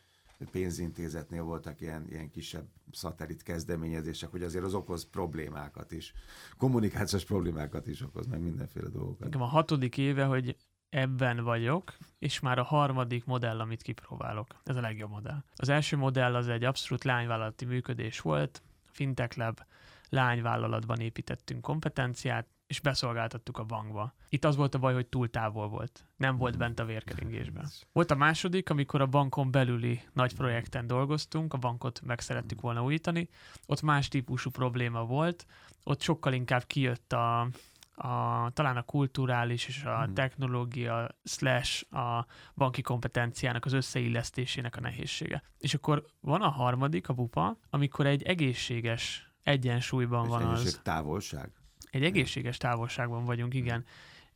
pénzintézetnél 0.51 1.43
voltak 1.43 1.81
ilyen, 1.81 2.07
ilyen 2.09 2.31
kisebb 2.31 2.67
szatellit 2.93 3.43
kezdeményezések, 3.43 4.31
hogy 4.31 4.43
azért 4.43 4.65
az 4.65 4.75
okoz 4.75 5.11
problémákat 5.11 5.93
is, 5.93 6.13
kommunikációs 6.59 7.25
problémákat 7.25 7.87
is 7.87 8.03
okoz, 8.03 8.27
meg 8.27 8.41
mindenféle 8.41 8.89
dolgokat. 8.89 9.25
Nekem 9.25 9.43
a 9.43 9.47
hatodik 9.47 9.99
éve, 9.99 10.25
hogy 10.25 10.57
ebben 10.97 11.45
vagyok, 11.45 11.97
és 12.19 12.41
már 12.41 12.59
a 12.59 12.63
harmadik 12.63 13.25
modell, 13.25 13.61
amit 13.61 13.83
kipróbálok. 13.83 14.61
Ez 14.65 14.77
a 14.77 14.81
legjobb 14.81 15.11
modell. 15.11 15.43
Az 15.57 15.69
első 15.69 15.97
modell 15.97 16.35
az 16.35 16.49
egy 16.49 16.65
abszolút 16.65 17.05
lányvállalati 17.05 17.65
működés 17.65 18.21
volt, 18.21 18.63
Fintech 18.91 19.39
Lab 19.39 19.61
lányvállalatban 20.09 21.01
építettünk 21.01 21.61
kompetenciát, 21.61 22.47
és 22.67 22.81
beszolgáltattuk 22.81 23.59
a 23.59 23.65
bankba. 23.65 24.15
Itt 24.29 24.45
az 24.45 24.57
volt 24.57 24.75
a 24.75 24.79
baj, 24.79 24.95
hogy 24.95 25.07
túl 25.07 25.31
távol 25.31 25.69
volt. 25.69 26.07
Nem 26.17 26.37
volt 26.37 26.57
bent 26.57 26.79
a 26.81 26.85
vérkeringésben. 26.85 27.69
Volt 27.93 28.11
a 28.11 28.17
második, 28.17 28.71
amikor 28.71 29.01
a 29.01 29.07
bankon 29.07 29.51
belüli 29.51 30.01
nagy 30.13 30.35
projekten 30.35 30.87
dolgoztunk, 30.87 31.53
a 31.55 31.59
bankot 31.59 32.01
meg 32.05 32.21
szerettük 32.21 32.61
volna 32.61 32.83
újítani. 32.83 33.29
Ott 33.67 33.83
más 33.83 34.09
típusú 34.09 34.51
probléma 34.51 35.05
volt, 35.05 35.47
ott 35.85 36.01
sokkal 36.01 36.33
inkább 36.33 36.65
kijött 36.65 37.13
a, 37.13 37.49
a, 37.97 38.51
talán 38.51 38.77
a 38.77 38.83
kulturális 38.83 39.67
és 39.67 39.85
a 39.85 40.09
technológia 40.15 41.09
slash 41.25 41.95
a 41.95 42.27
banki 42.55 42.83
kompetenciának 42.83 43.65
az 43.65 43.73
összeillesztésének 43.73 44.77
a 44.77 44.81
nehézsége. 44.81 45.43
És 45.59 45.75
akkor 45.75 46.05
van 46.21 46.43
a 46.43 46.49
harmadik, 46.49 47.09
a 47.09 47.13
bupa, 47.13 47.59
amikor 47.71 48.07
egy 48.07 48.23
egészséges 48.23 49.33
egyensúlyban 49.43 50.25
És 50.25 50.29
van 50.29 50.43
egészség 50.43 50.67
az. 50.67 50.81
távolság. 50.83 51.51
Egy 51.91 52.05
egészséges 52.05 52.57
távolságban 52.57 53.25
vagyunk, 53.25 53.55
igen. 53.55 53.85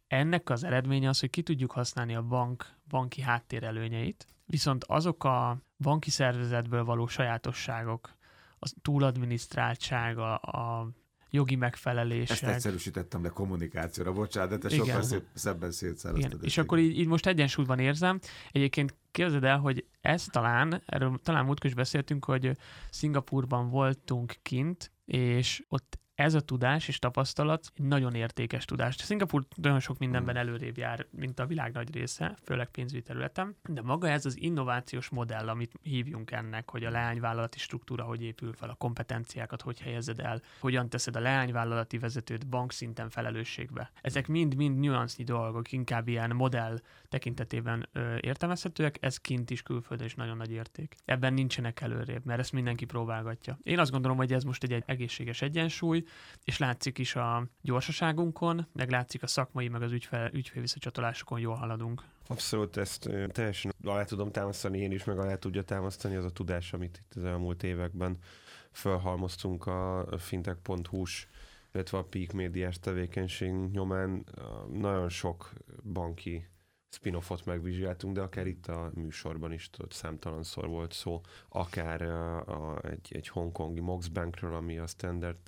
Ennek 0.06 0.50
az 0.50 0.64
eredménye 0.64 1.08
az, 1.08 1.20
hogy 1.20 1.30
ki 1.30 1.42
tudjuk 1.42 1.70
használni 1.70 2.14
a 2.14 2.22
bank 2.22 2.66
banki 2.88 3.20
háttérelőnyeit, 3.20 4.26
viszont 4.46 4.84
azok 4.84 5.24
a 5.24 5.56
banki 5.78 6.10
szervezetből 6.10 6.84
való 6.84 7.06
sajátosságok, 7.06 8.14
az 8.58 8.74
túladminisztráltsága, 8.82 10.36
a 10.36 10.90
jogi 11.30 11.52
Ezt 11.52 11.60
megfelelések, 11.60 12.42
egyszerűsítettem 12.42 13.22
le 13.22 13.28
kommunikációra, 13.28 14.12
bocsánat, 14.12 14.50
de 14.50 14.68
te 14.68 14.74
sokkal 14.74 15.02
szép, 15.02 15.24
szebben 15.34 15.68
ezt, 15.68 16.06
és 16.40 16.58
akkor 16.58 16.78
így, 16.78 16.98
így 16.98 17.06
most 17.06 17.26
egyensúlyban 17.26 17.78
érzem. 17.78 18.18
Egyébként 18.50 18.94
képzeld 19.10 19.44
el, 19.44 19.58
hogy 19.58 19.86
ez 20.00 20.24
talán, 20.24 20.82
erről 20.86 21.20
talán 21.22 21.44
múltkor 21.44 21.70
is 21.70 21.76
beszéltünk, 21.76 22.24
hogy 22.24 22.56
Szingapurban 22.90 23.70
voltunk 23.70 24.34
kint, 24.42 24.92
és 25.04 25.64
ott 25.68 25.98
ez 26.20 26.34
a 26.34 26.40
tudás 26.40 26.88
és 26.88 26.98
tapasztalat 26.98 27.72
egy 27.76 27.84
nagyon 27.84 28.14
értékes 28.14 28.64
tudás. 28.64 28.96
Szingapur 28.96 29.44
nagyon 29.56 29.80
sok 29.80 29.98
mindenben 29.98 30.36
előrébb 30.36 30.76
jár, 30.76 31.06
mint 31.10 31.38
a 31.38 31.46
világ 31.46 31.72
nagy 31.72 31.94
része, 31.94 32.36
főleg 32.42 32.68
pénzügyi 32.68 33.02
területen, 33.02 33.56
de 33.68 33.82
maga 33.82 34.08
ez 34.08 34.26
az 34.26 34.40
innovációs 34.40 35.08
modell, 35.08 35.48
amit 35.48 35.72
hívjunk 35.82 36.30
ennek, 36.30 36.70
hogy 36.70 36.84
a 36.84 36.90
leányvállalati 36.90 37.58
struktúra 37.58 38.04
hogy 38.04 38.22
épül 38.22 38.52
fel, 38.52 38.68
a 38.70 38.74
kompetenciákat 38.74 39.62
hogy 39.62 39.80
helyezed 39.80 40.20
el, 40.20 40.42
hogyan 40.58 40.88
teszed 40.88 41.16
a 41.16 41.20
leányvállalati 41.20 41.98
vezetőt 41.98 42.48
bankszinten 42.48 43.10
felelősségbe. 43.10 43.90
Ezek 44.00 44.28
mind-mind 44.28 44.78
nüansznyi 44.78 45.24
dolgok, 45.24 45.72
inkább 45.72 46.08
ilyen 46.08 46.30
modell 46.30 46.80
tekintetében 47.08 47.88
ö, 47.92 48.16
értelmezhetőek, 48.20 48.96
ez 49.00 49.16
kint 49.16 49.50
is 49.50 49.62
külföldön 49.62 50.06
is 50.06 50.14
nagyon 50.14 50.36
nagy 50.36 50.52
érték. 50.52 50.96
Ebben 51.04 51.34
nincsenek 51.34 51.80
előrébb, 51.80 52.24
mert 52.24 52.40
ezt 52.40 52.52
mindenki 52.52 52.84
próbálgatja. 52.84 53.58
Én 53.62 53.78
azt 53.78 53.90
gondolom, 53.90 54.16
hogy 54.16 54.32
ez 54.32 54.42
most 54.42 54.62
egy, 54.62 54.72
egy 54.72 54.82
egészséges 54.86 55.42
egyensúly, 55.42 56.04
és 56.44 56.58
látszik 56.58 56.98
is 56.98 57.16
a 57.16 57.46
gyorsaságunkon, 57.62 58.66
meg 58.72 58.90
látszik 58.90 59.22
a 59.22 59.26
szakmai, 59.26 59.68
meg 59.68 59.82
az 59.82 59.92
ügyfél, 59.92 60.30
ügyfél 60.32 60.60
visszacsatolásokon 60.60 61.40
jól 61.40 61.54
haladunk. 61.54 62.02
Abszolút 62.26 62.76
ezt 62.76 63.10
teljesen 63.32 63.72
alá 63.84 64.04
tudom 64.04 64.30
támasztani 64.30 64.78
én 64.78 64.92
is, 64.92 65.04
meg 65.04 65.18
alá 65.18 65.34
tudja 65.34 65.62
támasztani 65.62 66.14
az 66.14 66.24
a 66.24 66.30
tudás, 66.30 66.72
amit 66.72 67.00
itt 67.02 67.16
az 67.16 67.24
elmúlt 67.24 67.62
években 67.62 68.18
felhalmoztunk 68.70 69.66
a 69.66 70.06
fintech.hu-s, 70.18 71.26
illetve 71.72 71.98
a 71.98 72.04
Peak 72.04 72.32
médiás 72.32 72.78
tevékenység 72.78 73.52
nyomán. 73.52 74.26
Nagyon 74.72 75.08
sok 75.08 75.52
banki 75.92 76.48
spin-offot 76.90 77.44
megvizsgáltunk, 77.44 78.14
de 78.14 78.20
akár 78.20 78.46
itt 78.46 78.66
a 78.66 78.90
műsorban 78.94 79.52
is 79.52 79.70
tudod, 79.70 79.92
számtalanszor 79.92 80.68
volt 80.68 80.92
szó, 80.92 81.20
akár 81.48 82.02
a, 82.02 82.36
a, 82.46 82.84
egy, 82.84 83.08
egy 83.14 83.28
hongkongi 83.28 83.80
Mox 83.80 84.06
Bankről, 84.06 84.54
ami 84.54 84.78
a 84.78 84.86
Standard 84.86 85.38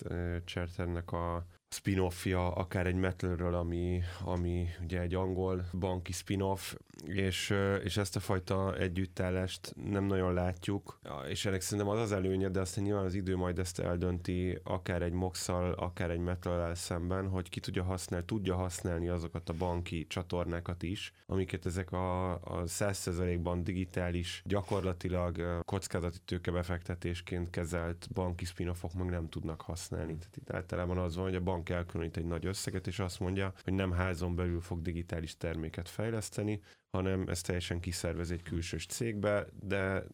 Charternek 0.45 1.13
a 1.13 1.47
spin-offja, 1.73 2.53
akár 2.53 2.87
egy 2.87 2.95
Metalről, 2.95 3.55
ami, 3.55 4.01
ami 4.25 4.69
ugye 4.83 5.01
egy 5.01 5.15
angol 5.15 5.65
banki 5.79 6.13
spin-off, 6.13 6.75
és, 7.07 7.55
és 7.85 7.97
ezt 7.97 8.17
a 8.17 8.21
fajta 8.21 8.77
együttállást 8.77 9.75
nem 9.85 10.05
nagyon 10.05 10.33
látjuk, 10.33 11.01
és 11.29 11.45
ennek 11.45 11.61
szerintem 11.61 11.95
az 11.95 11.99
az 12.01 12.13
előnye, 12.13 12.49
de 12.49 12.61
aztán 12.61 12.85
nyilván 12.85 13.05
az 13.05 13.15
idő 13.15 13.37
majd 13.37 13.59
ezt 13.59 13.79
eldönti, 13.79 14.59
akár 14.65 15.03
egy 15.03 15.13
Moxal, 15.13 15.73
akár 15.73 16.11
egy 16.11 16.19
metal 16.19 16.75
szemben, 16.75 17.29
hogy 17.29 17.49
ki 17.49 17.61
tudja 17.61 17.83
használni, 17.83 18.27
tudja 18.27 18.55
használni 18.55 19.09
azokat 19.09 19.49
a 19.49 19.53
banki 19.53 20.07
csatornákat 20.07 20.83
is, 20.83 21.13
amiket 21.27 21.67
ezek 21.67 21.93
a, 21.93 22.33
a 22.33 22.63
100%-ban 22.65 23.65
digitális, 23.65 24.43
gyakorlatilag 24.45 25.63
kockázati 25.65 26.19
tőkebefektetésként 26.25 27.51
kezelt 27.51 28.09
banki 28.13 28.45
spin-offok 28.45 28.95
meg 28.95 29.11
nem 29.11 29.29
tudnak 29.29 29.61
használni. 29.61 30.17
Tehát 30.19 30.37
itt 30.37 30.51
általában 30.51 30.99
az 30.99 31.17
van, 31.17 31.25
hogy 31.25 31.35
a 31.35 31.41
bank 31.41 31.62
elkülönít 31.71 32.17
egy 32.17 32.27
nagy 32.27 32.47
összeget, 32.47 32.87
és 32.87 32.99
azt 32.99 33.21
mondja, 33.21 33.53
hogy 33.65 33.73
nem 33.73 33.93
házon 33.93 34.35
belül 34.35 34.61
fog 34.61 34.83
digitális 34.83 35.37
terméket 35.37 35.89
fejleszteni, 35.89 36.61
hanem 36.97 37.25
ezt 37.29 37.47
teljesen 37.47 37.81
kiszervez 37.81 38.31
egy 38.31 38.43
külsős 38.43 38.87
cégbe, 38.87 39.47
de 39.63 40.05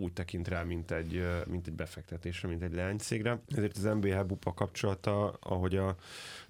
úgy 0.00 0.12
tekint 0.12 0.48
rá, 0.48 0.62
mint 0.62 0.90
egy, 0.90 1.22
mint 1.46 1.66
egy 1.66 1.72
befektetésre, 1.72 2.48
mint 2.48 2.62
egy 2.62 2.74
leánycégre. 2.74 3.40
Ezért 3.46 3.76
az 3.76 3.82
MBH 3.82 4.24
Bupa 4.24 4.54
kapcsolata, 4.54 5.30
ahogy 5.30 5.76
a 5.76 5.96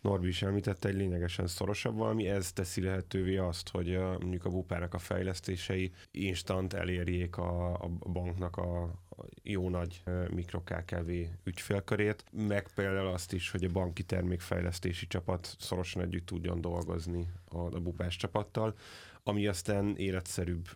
Norbi 0.00 0.28
is 0.28 0.42
említette, 0.42 0.88
egy 0.88 0.94
lényegesen 0.94 1.46
szorosabb 1.46 1.96
valami, 1.96 2.28
ez 2.28 2.52
teszi 2.52 2.82
lehetővé 2.82 3.36
azt, 3.36 3.68
hogy 3.68 3.90
ö, 3.90 4.16
mondjuk 4.20 4.44
a 4.44 4.50
Bupának 4.50 4.94
a 4.94 4.98
fejlesztései 4.98 5.92
instant 6.10 6.72
elérjék 6.72 7.36
a, 7.36 7.74
a 7.74 7.88
banknak 8.12 8.56
a, 8.56 8.82
a 9.05 9.05
jó 9.42 9.68
nagy 9.68 10.02
mikro 10.30 10.62
KKV 10.62 11.10
ügyfélkörét, 11.44 12.24
meg 12.30 12.68
például 12.74 13.06
azt 13.06 13.32
is, 13.32 13.50
hogy 13.50 13.64
a 13.64 13.68
banki 13.68 14.02
termékfejlesztési 14.02 15.06
csapat 15.06 15.56
szorosan 15.58 16.02
együtt 16.02 16.26
tudjon 16.26 16.60
dolgozni 16.60 17.28
a, 17.44 17.58
a 17.58 17.80
bupás 17.80 18.16
csapattal, 18.16 18.74
ami 19.22 19.46
aztán 19.46 19.96
életszerűbb, 19.96 20.68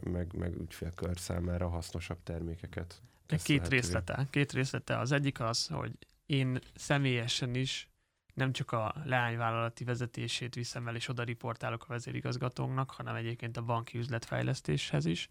meg, 0.00 0.32
meg 0.34 0.60
ügyfélkör 0.60 1.18
számára 1.18 1.68
hasznosabb 1.68 2.22
termékeket. 2.22 3.02
Két 3.42 3.68
részlete. 3.68 4.26
Két 4.30 4.52
részlete. 4.52 4.98
Az 4.98 5.12
egyik 5.12 5.40
az, 5.40 5.66
hogy 5.66 5.92
én 6.26 6.58
személyesen 6.74 7.54
is 7.54 7.88
nem 8.34 8.52
csak 8.52 8.72
a 8.72 8.94
leányvállalati 9.04 9.84
vezetését 9.84 10.54
viszem 10.54 10.88
el, 10.88 10.94
és 10.94 11.08
oda 11.08 11.22
riportálok 11.22 11.82
a 11.82 11.86
vezérigazgatónknak, 11.88 12.90
hanem 12.90 13.14
egyébként 13.14 13.56
a 13.56 13.62
banki 13.62 13.98
üzletfejlesztéshez 13.98 15.04
is. 15.04 15.28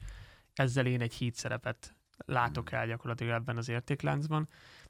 Ezzel 0.54 0.86
én 0.86 1.02
egy 1.02 1.14
híd 1.14 1.36
szerepet 1.36 1.96
látok 2.26 2.72
el 2.72 2.88
gyakorlatilag 2.88 3.34
ebben 3.34 3.58
az 3.58 3.70
értékláncban, 3.70 4.48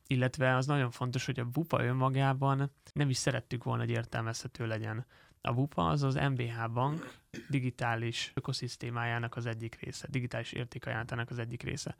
illetve 0.08 0.56
az 0.56 0.66
nagyon 0.66 0.92
fontos, 0.92 1.26
hogy 1.26 1.40
a 1.40 1.46
bupa 1.46 1.84
önmagában 1.84 2.72
nem 2.94 3.10
is 3.10 3.18
szerettük 3.18 3.64
volna, 3.64 3.82
hogy 3.82 3.92
értelmezhető 3.92 4.68
legyen. 4.68 5.06
A 5.42 5.54
bupa 5.54 5.88
az 5.88 6.04
az 6.04 6.16
MBH 6.16 6.72
bank 6.74 7.18
digitális 7.50 8.32
ökoszisztémájának 8.36 9.36
az 9.36 9.46
egyik 9.46 9.80
része, 9.82 10.08
digitális 10.10 10.52
értékajánlatának 10.52 11.30
az 11.30 11.40
egyik 11.40 11.64
része. 11.64 11.96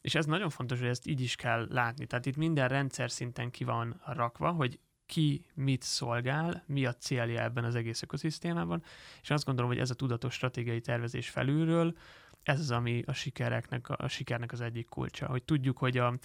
És 0.00 0.14
ez 0.14 0.26
nagyon 0.26 0.50
fontos, 0.50 0.78
hogy 0.78 0.88
ezt 0.88 1.06
így 1.06 1.20
is 1.20 1.36
kell 1.36 1.66
látni. 1.70 2.06
Tehát 2.06 2.26
itt 2.26 2.36
minden 2.36 2.68
rendszer 2.68 3.10
szinten 3.10 3.50
ki 3.50 3.64
van 3.64 4.00
rakva, 4.06 4.50
hogy 4.50 4.78
ki 5.06 5.46
mit 5.54 5.82
szolgál, 5.82 6.64
mi 6.66 6.86
a 6.86 6.94
célja 6.94 7.42
ebben 7.42 7.64
az 7.64 7.74
egész 7.74 8.02
ökoszisztémában, 8.02 8.82
és 9.22 9.30
azt 9.30 9.44
gondolom, 9.44 9.70
hogy 9.70 9.80
ez 9.80 9.90
a 9.90 9.94
tudatos 9.94 10.34
stratégiai 10.34 10.80
tervezés 10.80 11.28
felülről, 11.28 11.96
ez 12.44 12.60
az, 12.60 12.70
ami 12.70 13.02
a 13.06 13.12
sikereknek, 13.12 13.88
a 13.88 14.08
sikernek 14.08 14.52
az 14.52 14.60
egyik 14.60 14.88
kulcsa, 14.88 15.26
hogy 15.26 15.42
tudjuk, 15.42 15.78
hogy 15.78 15.98
a, 15.98 16.18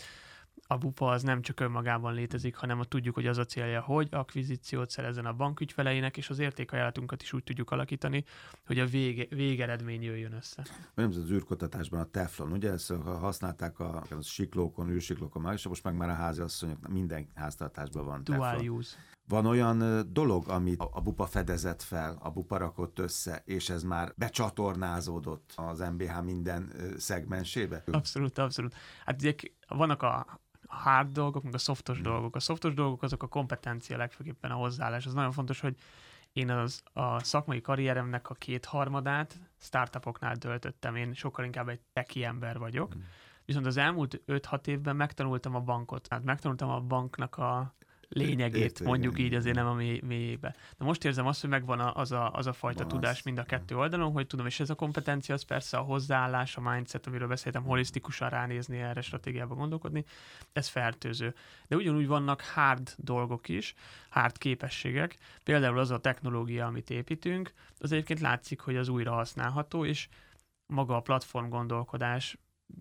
a 0.67 0.77
bupa 0.77 1.09
az 1.09 1.23
nem 1.23 1.41
csak 1.41 1.59
önmagában 1.59 2.13
létezik, 2.13 2.55
hanem 2.55 2.79
a 2.79 2.85
tudjuk, 2.85 3.15
hogy 3.15 3.27
az 3.27 3.37
a 3.37 3.45
célja, 3.45 3.81
hogy 3.81 4.07
akvizíciót 4.11 4.89
szerezzen 4.89 5.25
a 5.25 5.33
bankügyfeleinek, 5.33 6.17
és 6.17 6.29
az 6.29 6.39
értékajánlatunkat 6.39 7.21
is 7.21 7.33
úgy 7.33 7.43
tudjuk 7.43 7.71
alakítani, 7.71 8.23
hogy 8.65 8.79
a 8.79 8.85
vége, 8.85 9.25
végeredmény 9.29 10.01
jöjjön 10.01 10.33
össze. 10.33 10.65
Nem 10.93 11.09
az 11.09 11.31
űrkutatásban 11.31 11.99
a 11.99 12.05
teflon, 12.05 12.51
ugye 12.51 12.71
ezt 12.71 12.93
használták 13.03 13.79
a, 13.79 14.03
a 14.09 14.21
siklókon, 14.21 14.89
űrsiklókon 14.89 15.53
és 15.53 15.67
most 15.67 15.83
meg 15.83 15.95
már 15.95 16.09
a 16.09 16.13
háziasszonyok, 16.13 16.87
minden 16.87 17.29
háztartásban 17.35 18.05
van 18.05 18.23
Dual 18.23 18.51
teflon. 18.51 18.67
use. 18.67 18.97
Van 19.29 19.45
olyan 19.45 20.07
dolog, 20.13 20.47
amit 20.47 20.83
a, 20.91 21.01
bupa 21.01 21.25
fedezett 21.25 21.81
fel, 21.81 22.17
a 22.19 22.29
bupa 22.29 22.57
rakott 22.57 22.99
össze, 22.99 23.41
és 23.45 23.69
ez 23.69 23.83
már 23.83 24.13
becsatornázódott 24.15 25.53
az 25.55 25.79
MBH 25.79 26.21
minden 26.23 26.73
szegmensébe? 26.97 27.83
Abszolút, 27.91 28.37
abszolút. 28.37 28.75
Hát 29.05 29.21
ugye 29.21 29.33
vannak 29.67 30.01
a 30.03 30.39
hard 30.67 31.11
dolgok, 31.11 31.43
meg 31.43 31.53
a 31.53 31.57
softos 31.57 32.01
dolgok. 32.01 32.35
A 32.35 32.39
softos 32.39 32.73
dolgok 32.73 33.03
azok 33.03 33.23
a 33.23 33.27
kompetencia 33.27 33.97
legfőképpen 33.97 34.51
a 34.51 34.55
hozzáállás. 34.55 35.05
Az 35.05 35.13
nagyon 35.13 35.31
fontos, 35.31 35.59
hogy 35.59 35.77
Én 36.33 36.49
az 36.49 36.83
a 36.93 37.23
szakmai 37.23 37.61
karrieremnek 37.61 38.29
a 38.29 38.33
kétharmadát 38.33 39.39
startupoknál 39.57 40.37
töltöttem. 40.37 40.95
Én 40.95 41.13
sokkal 41.13 41.45
inkább 41.45 41.69
egy 41.69 41.79
teki 41.93 42.23
ember 42.23 42.57
vagyok. 42.57 42.95
Mm. 42.95 42.99
Viszont 43.45 43.65
az 43.65 43.77
elmúlt 43.77 44.21
5-6 44.27 44.67
évben 44.67 44.95
megtanultam 44.95 45.55
a 45.55 45.59
bankot. 45.59 46.07
Hát 46.09 46.23
megtanultam 46.23 46.69
a 46.69 46.79
banknak 46.79 47.37
a 47.37 47.75
lényegét, 48.09 48.61
Értő, 48.61 48.85
mondjuk 48.85 49.13
igen. 49.13 49.25
így 49.25 49.37
azért 49.37 49.55
nem 49.55 49.67
a 49.67 49.73
mély, 49.73 50.01
mélyébe. 50.03 50.55
De 50.77 50.85
most 50.85 51.05
érzem 51.05 51.27
azt, 51.27 51.41
hogy 51.41 51.49
megvan 51.49 51.79
az 51.79 52.11
a, 52.11 52.31
az 52.33 52.47
a 52.47 52.53
fajta 52.53 52.79
Van 52.79 52.87
tudás 52.87 53.17
az. 53.17 53.23
mind 53.23 53.37
a 53.37 53.43
kettő 53.43 53.77
oldalon, 53.77 54.11
hogy 54.11 54.27
tudom, 54.27 54.45
és 54.45 54.59
ez 54.59 54.69
a 54.69 54.75
kompetencia 54.75 55.35
az 55.35 55.43
persze 55.43 55.77
a 55.77 55.81
hozzáállás, 55.81 56.57
a 56.57 56.61
mindset, 56.61 57.07
amiről 57.07 57.27
beszéltem, 57.27 57.63
holisztikusan 57.63 58.29
ránézni 58.29 58.77
erre 58.77 59.01
stratégiába 59.01 59.55
gondolkodni, 59.55 60.03
ez 60.53 60.67
fertőző. 60.67 61.35
De 61.67 61.75
ugyanúgy 61.75 62.07
vannak 62.07 62.41
hard 62.41 62.93
dolgok 62.97 63.49
is, 63.49 63.73
hard 64.09 64.37
képességek, 64.37 65.17
például 65.43 65.79
az 65.79 65.91
a 65.91 65.99
technológia, 65.99 66.65
amit 66.65 66.89
építünk, 66.89 67.53
az 67.77 67.91
egyébként 67.91 68.19
látszik, 68.19 68.59
hogy 68.59 68.75
az 68.75 68.87
újra 68.87 69.11
használható, 69.11 69.85
és 69.85 70.07
maga 70.65 70.95
a 70.95 71.01
platform 71.01 71.49
gondolkodás 71.49 72.37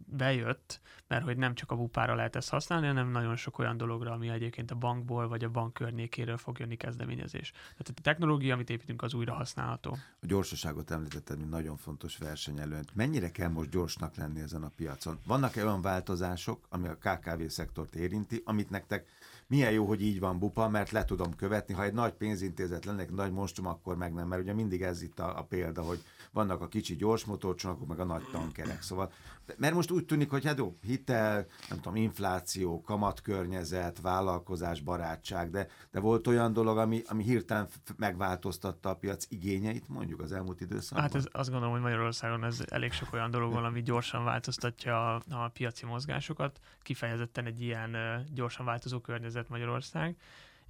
bejött, 0.06 0.80
mert 1.06 1.24
hogy 1.24 1.36
nem 1.36 1.54
csak 1.54 1.70
a 1.70 1.76
bupára 1.76 2.14
lehet 2.14 2.36
ezt 2.36 2.48
használni, 2.48 2.86
hanem 2.86 3.10
nagyon 3.10 3.36
sok 3.36 3.58
olyan 3.58 3.76
dologra, 3.76 4.12
ami 4.12 4.28
egyébként 4.28 4.70
a 4.70 4.74
bankból 4.74 5.28
vagy 5.28 5.44
a 5.44 5.50
bank 5.50 5.72
környékéről 5.72 6.36
fog 6.36 6.58
jönni 6.58 6.76
kezdeményezés. 6.76 7.50
Tehát 7.50 7.92
a 7.96 8.02
technológia, 8.02 8.54
amit 8.54 8.70
építünk, 8.70 9.02
az 9.02 9.14
újra 9.14 9.34
használható. 9.34 9.90
A 10.20 10.26
gyorsaságot 10.26 10.90
említetted, 10.90 11.38
mint 11.38 11.50
nagyon 11.50 11.76
fontos 11.76 12.16
versenyelőnyt. 12.16 12.94
Mennyire 12.94 13.30
kell 13.30 13.48
most 13.48 13.70
gyorsnak 13.70 14.16
lenni 14.16 14.40
ezen 14.40 14.62
a 14.62 14.72
piacon? 14.76 15.18
Vannak-e 15.26 15.64
olyan 15.64 15.82
változások, 15.82 16.66
ami 16.68 16.88
a 16.88 16.96
KKV 16.96 17.46
szektort 17.46 17.94
érinti, 17.94 18.42
amit 18.44 18.70
nektek 18.70 19.06
milyen 19.48 19.72
jó, 19.72 19.86
hogy 19.86 20.02
így 20.02 20.20
van 20.20 20.38
bupa, 20.38 20.68
mert 20.68 20.90
le 20.90 21.04
tudom 21.04 21.36
követni. 21.36 21.74
Ha 21.74 21.84
egy 21.84 21.92
nagy 21.92 22.12
pénzintézet 22.12 22.84
lenne, 22.84 23.02
egy 23.02 23.10
nagy 23.10 23.32
monstrum, 23.32 23.66
akkor 23.66 23.96
meg 23.96 24.12
nem, 24.12 24.28
mert 24.28 24.42
ugye 24.42 24.52
mindig 24.52 24.82
ez 24.82 25.02
itt 25.02 25.18
a, 25.18 25.38
a 25.38 25.42
példa, 25.42 25.82
hogy 25.82 26.02
vannak 26.32 26.60
a 26.60 26.68
kicsi 26.68 26.96
gyors 26.96 27.24
motorcsónakok, 27.24 27.88
meg 27.88 28.00
a 28.00 28.04
nagy 28.04 28.24
tankerek. 28.32 28.82
Szóval, 28.82 29.12
mert 29.56 29.74
most 29.78 29.90
úgy 29.90 30.04
tűnik, 30.04 30.30
hogy 30.30 30.44
hát 30.44 30.58
jó, 30.58 30.76
hitel, 30.82 31.46
nem 31.68 31.80
tudom, 31.80 31.96
infláció, 31.96 32.80
kamatkörnyezet, 32.80 34.00
vállalkozás, 34.00 34.80
barátság, 34.80 35.50
de, 35.50 35.66
de 35.90 36.00
volt 36.00 36.26
olyan 36.26 36.52
dolog, 36.52 36.78
ami, 36.78 37.02
ami 37.06 37.22
hirtelen 37.22 37.68
megváltoztatta 37.96 38.88
a 38.88 38.94
piac 38.94 39.26
igényeit, 39.28 39.88
mondjuk 39.88 40.20
az 40.20 40.32
elmúlt 40.32 40.60
időszakban? 40.60 41.02
Hát 41.02 41.14
ez, 41.14 41.26
azt 41.32 41.50
gondolom, 41.50 41.74
hogy 41.74 41.82
Magyarországon 41.82 42.44
ez 42.44 42.62
elég 42.68 42.92
sok 42.92 43.12
olyan 43.12 43.30
dolog 43.30 43.52
van, 43.52 43.64
ami 43.64 43.82
gyorsan 43.82 44.24
változtatja 44.24 45.14
a, 45.14 45.22
a 45.30 45.48
piaci 45.48 45.86
mozgásokat. 45.86 46.60
Kifejezetten 46.82 47.46
egy 47.46 47.60
ilyen 47.60 47.96
gyorsan 48.34 48.66
változó 48.66 49.00
környezet 49.00 49.48
Magyarország. 49.48 50.16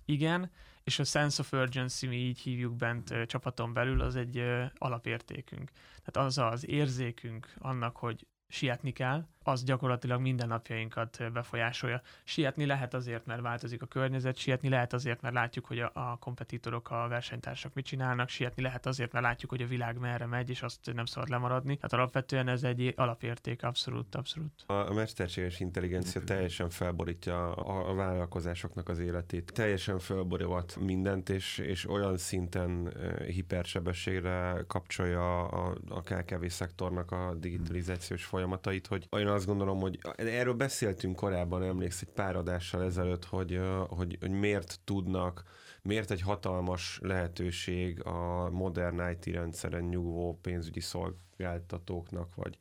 Igen, 0.05 0.51
és 0.85 0.99
a 0.99 1.05
sense 1.05 1.43
of 1.43 1.53
urgency, 1.53 2.07
mi 2.07 2.17
így 2.17 2.39
hívjuk 2.39 2.77
bent 2.77 3.15
csapaton 3.27 3.73
belül, 3.73 4.01
az 4.01 4.17
egy 4.17 4.45
alapértékünk. 4.79 5.71
Tehát 6.05 6.29
az 6.29 6.39
az 6.39 6.69
érzékünk 6.69 7.55
annak, 7.59 7.97
hogy 7.97 8.27
sietni 8.49 8.93
kell, 8.93 9.27
az 9.49 9.65
gyakorlatilag 9.65 10.21
mindennapjainkat 10.21 11.33
befolyásolja. 11.33 12.03
Sietni 12.25 12.67
lehet 12.67 12.95
azért, 12.95 13.27
mert 13.27 13.41
változik 13.41 13.83
a 13.83 13.87
környezet, 13.87 14.37
sietni 14.37 14.69
lehet 14.69 14.93
azért, 14.93 15.21
mert 15.21 15.35
látjuk, 15.35 15.65
hogy 15.67 15.79
a, 15.79 15.91
a 15.95 16.17
kompetitorok, 16.21 16.91
a 16.91 17.07
versenytársak 17.09 17.75
mit 17.75 17.85
csinálnak, 17.85 18.29
sietni 18.29 18.63
lehet 18.63 18.87
azért, 18.87 19.13
mert 19.13 19.25
látjuk, 19.25 19.51
hogy 19.51 19.63
a 19.63 19.67
világ 19.67 19.99
merre 19.99 20.27
megy, 20.27 20.51
és 20.51 20.63
azt 20.63 20.95
nem 20.95 21.05
szabad 21.05 21.29
lemaradni. 21.29 21.75
Tehát 21.75 21.93
alapvetően 21.93 22.49
ez 22.49 22.63
egy 22.63 22.93
alapérték, 22.97 23.63
abszolút, 23.63 24.15
abszolút. 24.15 24.65
A 24.67 24.93
mesterséges 24.93 25.61
intelligencia 25.61 26.25
teljesen 26.25 26.71
felborítja 26.71 27.55
a, 27.55 27.91
a 27.91 27.95
vállalkozásoknak 27.95 28.89
az 28.89 28.99
életét. 28.99 29.53
Teljesen 29.55 29.99
felborít 29.99 30.77
mindent, 30.77 31.29
és, 31.29 31.59
és 31.59 31.89
olyan 31.89 32.17
szinten 32.17 32.93
hipersebességre 33.27 34.65
kapcsolja 34.67 35.49
a, 35.49 35.77
a 35.89 36.03
KKV 36.03 36.47
szektornak 36.47 37.11
a 37.11 37.35
digitalizációs 37.35 38.25
folyamatait, 38.39 38.87
hogy 38.87 39.07
olyan 39.11 39.29
azt 39.29 39.47
gondolom, 39.47 39.81
hogy 39.81 39.99
erről 40.17 40.55
beszéltünk 40.55 41.17
korábban, 41.17 41.63
emléksz 41.63 42.03
egy 42.03 42.13
pár 42.15 42.37
adással 42.37 42.83
ezelőtt, 42.83 43.25
hogy, 43.25 43.61
hogy, 43.89 44.17
hogy 44.21 44.31
miért 44.31 44.81
tudnak, 44.85 45.43
miért 45.83 46.11
egy 46.11 46.21
hatalmas 46.21 46.99
lehetőség 47.03 48.05
a 48.05 48.51
modern 48.51 49.11
IT 49.11 49.35
rendszeren 49.35 49.85
nyugvó 49.85 50.39
pénzügyi 50.43 50.81
szolgáltatóknak, 50.81 52.35
vagy 52.35 52.59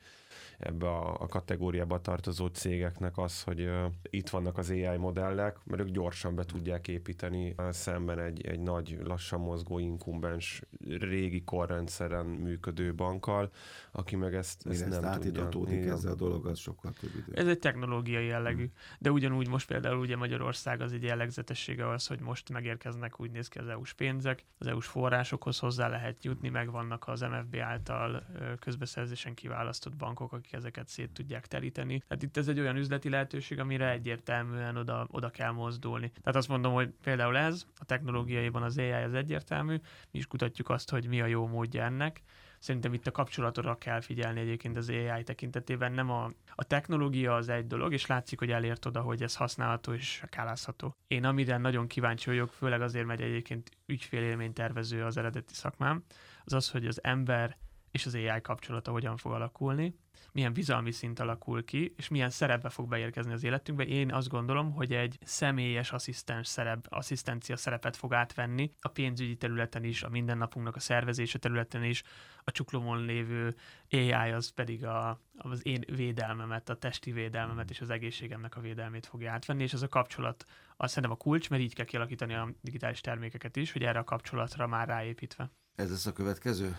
ebbe 0.58 0.88
a, 0.88 1.22
a 1.22 1.28
kategóriába 1.28 2.02
tartozó 2.02 2.48
cégeknek 2.48 3.18
az, 3.18 3.44
hogy 3.44 3.62
uh, 3.62 3.86
itt 4.02 4.30
vannak 4.30 4.58
az 4.58 4.70
AI 4.70 4.98
modellek, 4.98 5.58
mert 5.64 5.82
ők 5.82 5.90
gyorsan 5.90 6.36
be 6.36 6.44
tudják 6.44 6.88
építeni 6.88 7.54
uh, 7.58 7.72
szemben 7.72 8.20
egy, 8.20 8.46
egy 8.46 8.60
nagy, 8.60 8.98
lassan 9.04 9.40
mozgó 9.40 9.80
inkumbens 9.80 10.62
régi 11.00 11.44
korrendszeren 11.44 12.26
működő 12.26 12.94
bankkal, 12.94 13.52
aki 13.92 14.16
meg 14.16 14.36
ezt, 14.36 14.68
ezt 14.68 14.90
nem 14.90 15.06
átitatódik 15.06 15.78
tudja. 15.78 15.94
ezzel 15.94 16.12
a 16.12 16.16
dolog, 16.16 16.46
az 16.46 16.60
sokkal 16.60 16.94
több 17.00 17.12
idő. 17.16 17.42
Ez 17.42 17.48
egy 17.48 17.60
technológiai 17.60 18.26
jellegű. 18.26 18.64
Hmm. 18.64 18.74
De 19.00 19.12
ugyanúgy 19.12 19.48
most 19.48 19.68
például 19.68 19.98
ugye 19.98 20.16
Magyarország 20.16 20.82
az 20.82 20.94
egy 20.94 21.04
jellegzetessége 21.04 21.90
az, 21.90 22.08
hogy 22.08 22.20
most 22.20 22.50
megérkeznek 22.50 23.20
úgy 23.20 23.32
néz 23.32 23.48
ki 23.48 23.60
az 23.60 23.68
EU-s 23.68 23.94
pénzek, 23.94 24.46
az 24.58 24.68
EU-s 24.68 24.88
forrásokhoz 24.88 25.60
hozzá 25.60 25.88
lehet 25.88 26.24
jutni, 26.24 26.50
meg 26.50 26.72
vannak 26.72 27.08
az 27.08 27.22
MFB 27.22 27.56
által 27.56 28.24
közbeszerzésen 28.60 29.34
kiválasztott 29.34 29.96
bankok, 29.96 30.34
akik 30.34 30.47
ezeket 30.54 30.88
szét 30.88 31.12
tudják 31.12 31.48
teríteni. 31.48 32.00
Tehát 32.08 32.24
itt 32.24 32.38
ez 32.38 32.48
egy 32.48 32.60
olyan 32.60 32.76
üzleti 32.76 33.10
lehetőség, 33.10 33.60
amire 33.60 33.92
egyértelműen 33.92 34.78
oda, 34.78 35.08
oda 35.12 35.30
kell 35.30 35.52
mozdulni. 35.52 36.10
Tehát 36.10 36.36
azt 36.36 36.48
mondom, 36.48 36.74
hogy 36.74 36.90
például 37.04 37.38
ez, 37.38 37.66
a 37.80 37.86
technológiaiban 37.86 38.64
az 38.64 38.78
AI 38.78 38.92
az 38.92 39.14
egyértelmű, 39.14 39.76
mi 40.12 40.20
is 40.20 40.28
kutatjuk 40.28 40.70
azt, 40.70 40.90
hogy 40.90 41.08
mi 41.08 41.22
a 41.22 41.26
jó 41.26 41.48
módja 41.48 41.84
ennek, 41.84 42.22
Szerintem 42.60 42.94
itt 42.94 43.08
a 43.08 43.12
kapcsolatra 43.12 43.78
kell 43.78 44.02
figyelni 44.02 44.40
egyébként 44.40 44.78
az 44.78 44.90
AI 44.90 45.24
tekintetében. 45.24 45.92
Nem 45.92 46.10
a, 46.10 46.32
a 46.56 46.64
technológia 46.64 47.36
az 47.36 47.50
egy 47.50 47.68
dolog, 47.68 47.94
és 47.94 48.06
látszik, 48.06 48.40
hogy 48.40 48.52
elért 48.52 48.86
oda, 48.86 49.02
hogy 49.02 49.24
ez 49.24 49.36
használható 49.36 49.94
és 49.94 50.24
kálázható. 50.30 50.96
Én 51.08 51.26
amire 51.26 51.58
nagyon 51.58 51.88
kíváncsi 51.88 52.30
vagyok, 52.30 52.54
főleg 52.54 52.82
azért, 52.82 53.06
mert 53.06 53.22
egyébként 53.22 53.72
ügyfélélménytervező 53.86 55.04
az 55.04 55.18
eredeti 55.18 55.54
szakmám, 55.54 56.04
az 56.44 56.54
az, 56.54 56.70
hogy 56.70 56.88
az 56.88 57.04
ember 57.04 57.58
és 57.92 58.06
az 58.06 58.16
AI 58.16 58.42
kapcsolata 58.42 58.92
hogyan 58.92 59.18
fog 59.18 59.32
alakulni, 59.32 59.96
milyen 60.32 60.54
bizalmi 60.54 60.92
szint 60.92 61.20
alakul 61.20 61.66
ki, 61.66 61.94
és 61.98 62.08
milyen 62.08 62.30
szerepbe 62.30 62.70
fog 62.70 62.88
beérkezni 62.88 63.34
az 63.34 63.44
életünkbe. 63.44 63.86
Én 63.86 64.14
azt 64.14 64.28
gondolom, 64.28 64.72
hogy 64.72 64.94
egy 64.94 65.18
személyes 65.24 65.92
asszisztens 65.92 66.48
szerep, 66.48 66.86
asszisztencia 66.90 67.58
szerepet 67.58 67.96
fog 67.96 68.14
átvenni 68.14 68.74
a 68.80 68.88
pénzügyi 68.88 69.36
területen 69.36 69.84
is, 69.84 70.04
a 70.04 70.10
mindennapunknak 70.10 70.76
a 70.76 70.80
szervezése 70.80 71.38
területen 71.38 71.84
is, 71.84 72.04
a 72.44 72.52
csuklomon 72.52 73.06
lévő 73.06 73.56
AI 73.92 74.12
az 74.12 74.50
pedig 74.50 74.86
a, 74.86 75.22
az 75.38 75.66
én 75.66 75.84
védelmemet, 75.96 76.70
a 76.70 76.76
testi 76.76 77.12
védelmemet 77.12 77.70
és 77.70 77.82
az 77.82 77.90
egészségemnek 77.90 78.56
a 78.56 78.62
védelmét 78.62 79.06
fogja 79.06 79.32
átvenni, 79.32 79.64
és 79.64 79.74
ez 79.74 79.82
a 79.82 79.88
kapcsolat 79.88 80.46
azt 80.78 80.94
szerintem 80.94 81.18
a 81.20 81.24
kulcs, 81.24 81.50
mert 81.50 81.62
így 81.62 81.74
kell 81.74 81.86
kialakítani 81.86 82.34
a 82.34 82.50
digitális 82.62 83.02
termékeket 83.02 83.56
is, 83.56 83.72
hogy 83.72 83.84
erre 83.84 84.00
a 84.00 84.04
kapcsolatra 84.04 84.68
már 84.68 84.88
ráépítve. 84.88 85.52
Ez 85.76 85.90
lesz 85.90 86.06
a 86.06 86.14
következő? 86.14 86.76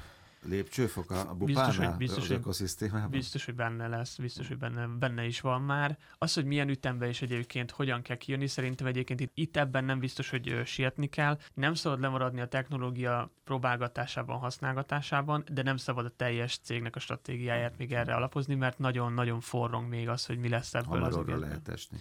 Lépcsőfok 0.49 1.11
a 1.11 1.35
bupánál, 1.35 1.67
biztos, 1.67 1.77
hogy, 1.77 1.97
biztos, 1.97 2.25
az 2.25 2.31
ökoszisztémában? 2.31 3.11
Biztos, 3.11 3.45
hogy 3.45 3.55
benne 3.55 3.89
lesz, 3.89 4.17
biztos, 4.17 4.49
hogy 4.49 4.59
benne, 4.59 4.87
benne 4.87 5.25
is 5.25 5.41
van 5.41 5.63
már. 5.63 5.99
Az, 6.19 6.35
hogy 6.35 6.45
milyen 6.45 6.69
ütemben 6.69 7.09
és 7.09 7.23
egyébként 7.23 7.71
hogyan 7.71 8.03
kell 8.03 8.17
kijönni, 8.17 8.47
szerintem 8.47 8.87
egyébként 8.87 9.21
itt, 9.21 9.33
itt 9.35 9.57
ebben 9.57 9.85
nem 9.85 9.99
biztos, 9.99 10.31
hogy 10.31 10.63
sietni 10.65 11.07
kell. 11.07 11.39
Nem 11.55 11.75
szabad 11.75 12.01
lemaradni 12.01 12.41
a 12.41 12.49
technológia 12.49 13.31
próbálgatásában, 13.45 14.39
használgatásában, 14.39 15.45
de 15.53 15.63
nem 15.63 15.77
szabad 15.77 16.05
a 16.05 16.13
teljes 16.17 16.59
cégnek 16.59 16.97
a 16.97 16.99
stratégiáját 16.99 17.79
még 17.79 17.93
erre 17.93 18.15
alapozni, 18.15 18.55
mert 18.55 18.79
nagyon-nagyon 18.79 19.41
forrong 19.41 19.89
még 19.89 20.09
az, 20.09 20.27
hogy 20.27 20.39
mi 20.39 20.49
lesz 20.49 20.75
ebből 20.75 21.05
az 21.05 21.19
lehet 21.27 21.69
esni. 21.69 21.99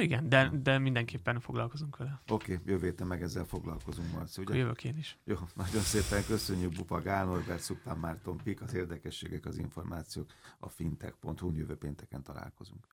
Igen, 0.00 0.28
de, 0.28 0.50
de 0.62 0.78
mindenképpen 0.78 1.40
foglalkozunk 1.40 1.96
vele. 1.96 2.20
Oké, 2.28 2.52
okay, 2.54 2.72
jövő 2.72 2.86
héten 2.86 3.06
meg 3.06 3.22
ezzel 3.22 3.44
foglalkozunk, 3.44 4.12
Marci, 4.12 4.40
ugye? 4.40 4.54
Jövök 4.54 4.84
én 4.84 4.96
is. 4.96 5.18
Jó, 5.24 5.36
nagyon 5.54 5.82
szépen 5.82 6.24
köszönjük 6.26 6.72
Bupa 6.72 7.00
Gál 7.00 7.24
Norbert, 7.24 7.60
Szupán 7.60 7.98
Márton 7.98 8.36
Pik, 8.36 8.60
az 8.62 8.74
érdekességek, 8.74 9.46
az 9.46 9.58
információk 9.58 10.32
a 10.58 10.68
fintech.hu 10.68 11.52
jövő 11.52 11.76
pénteken 11.76 12.22
találkozunk. 12.22 12.80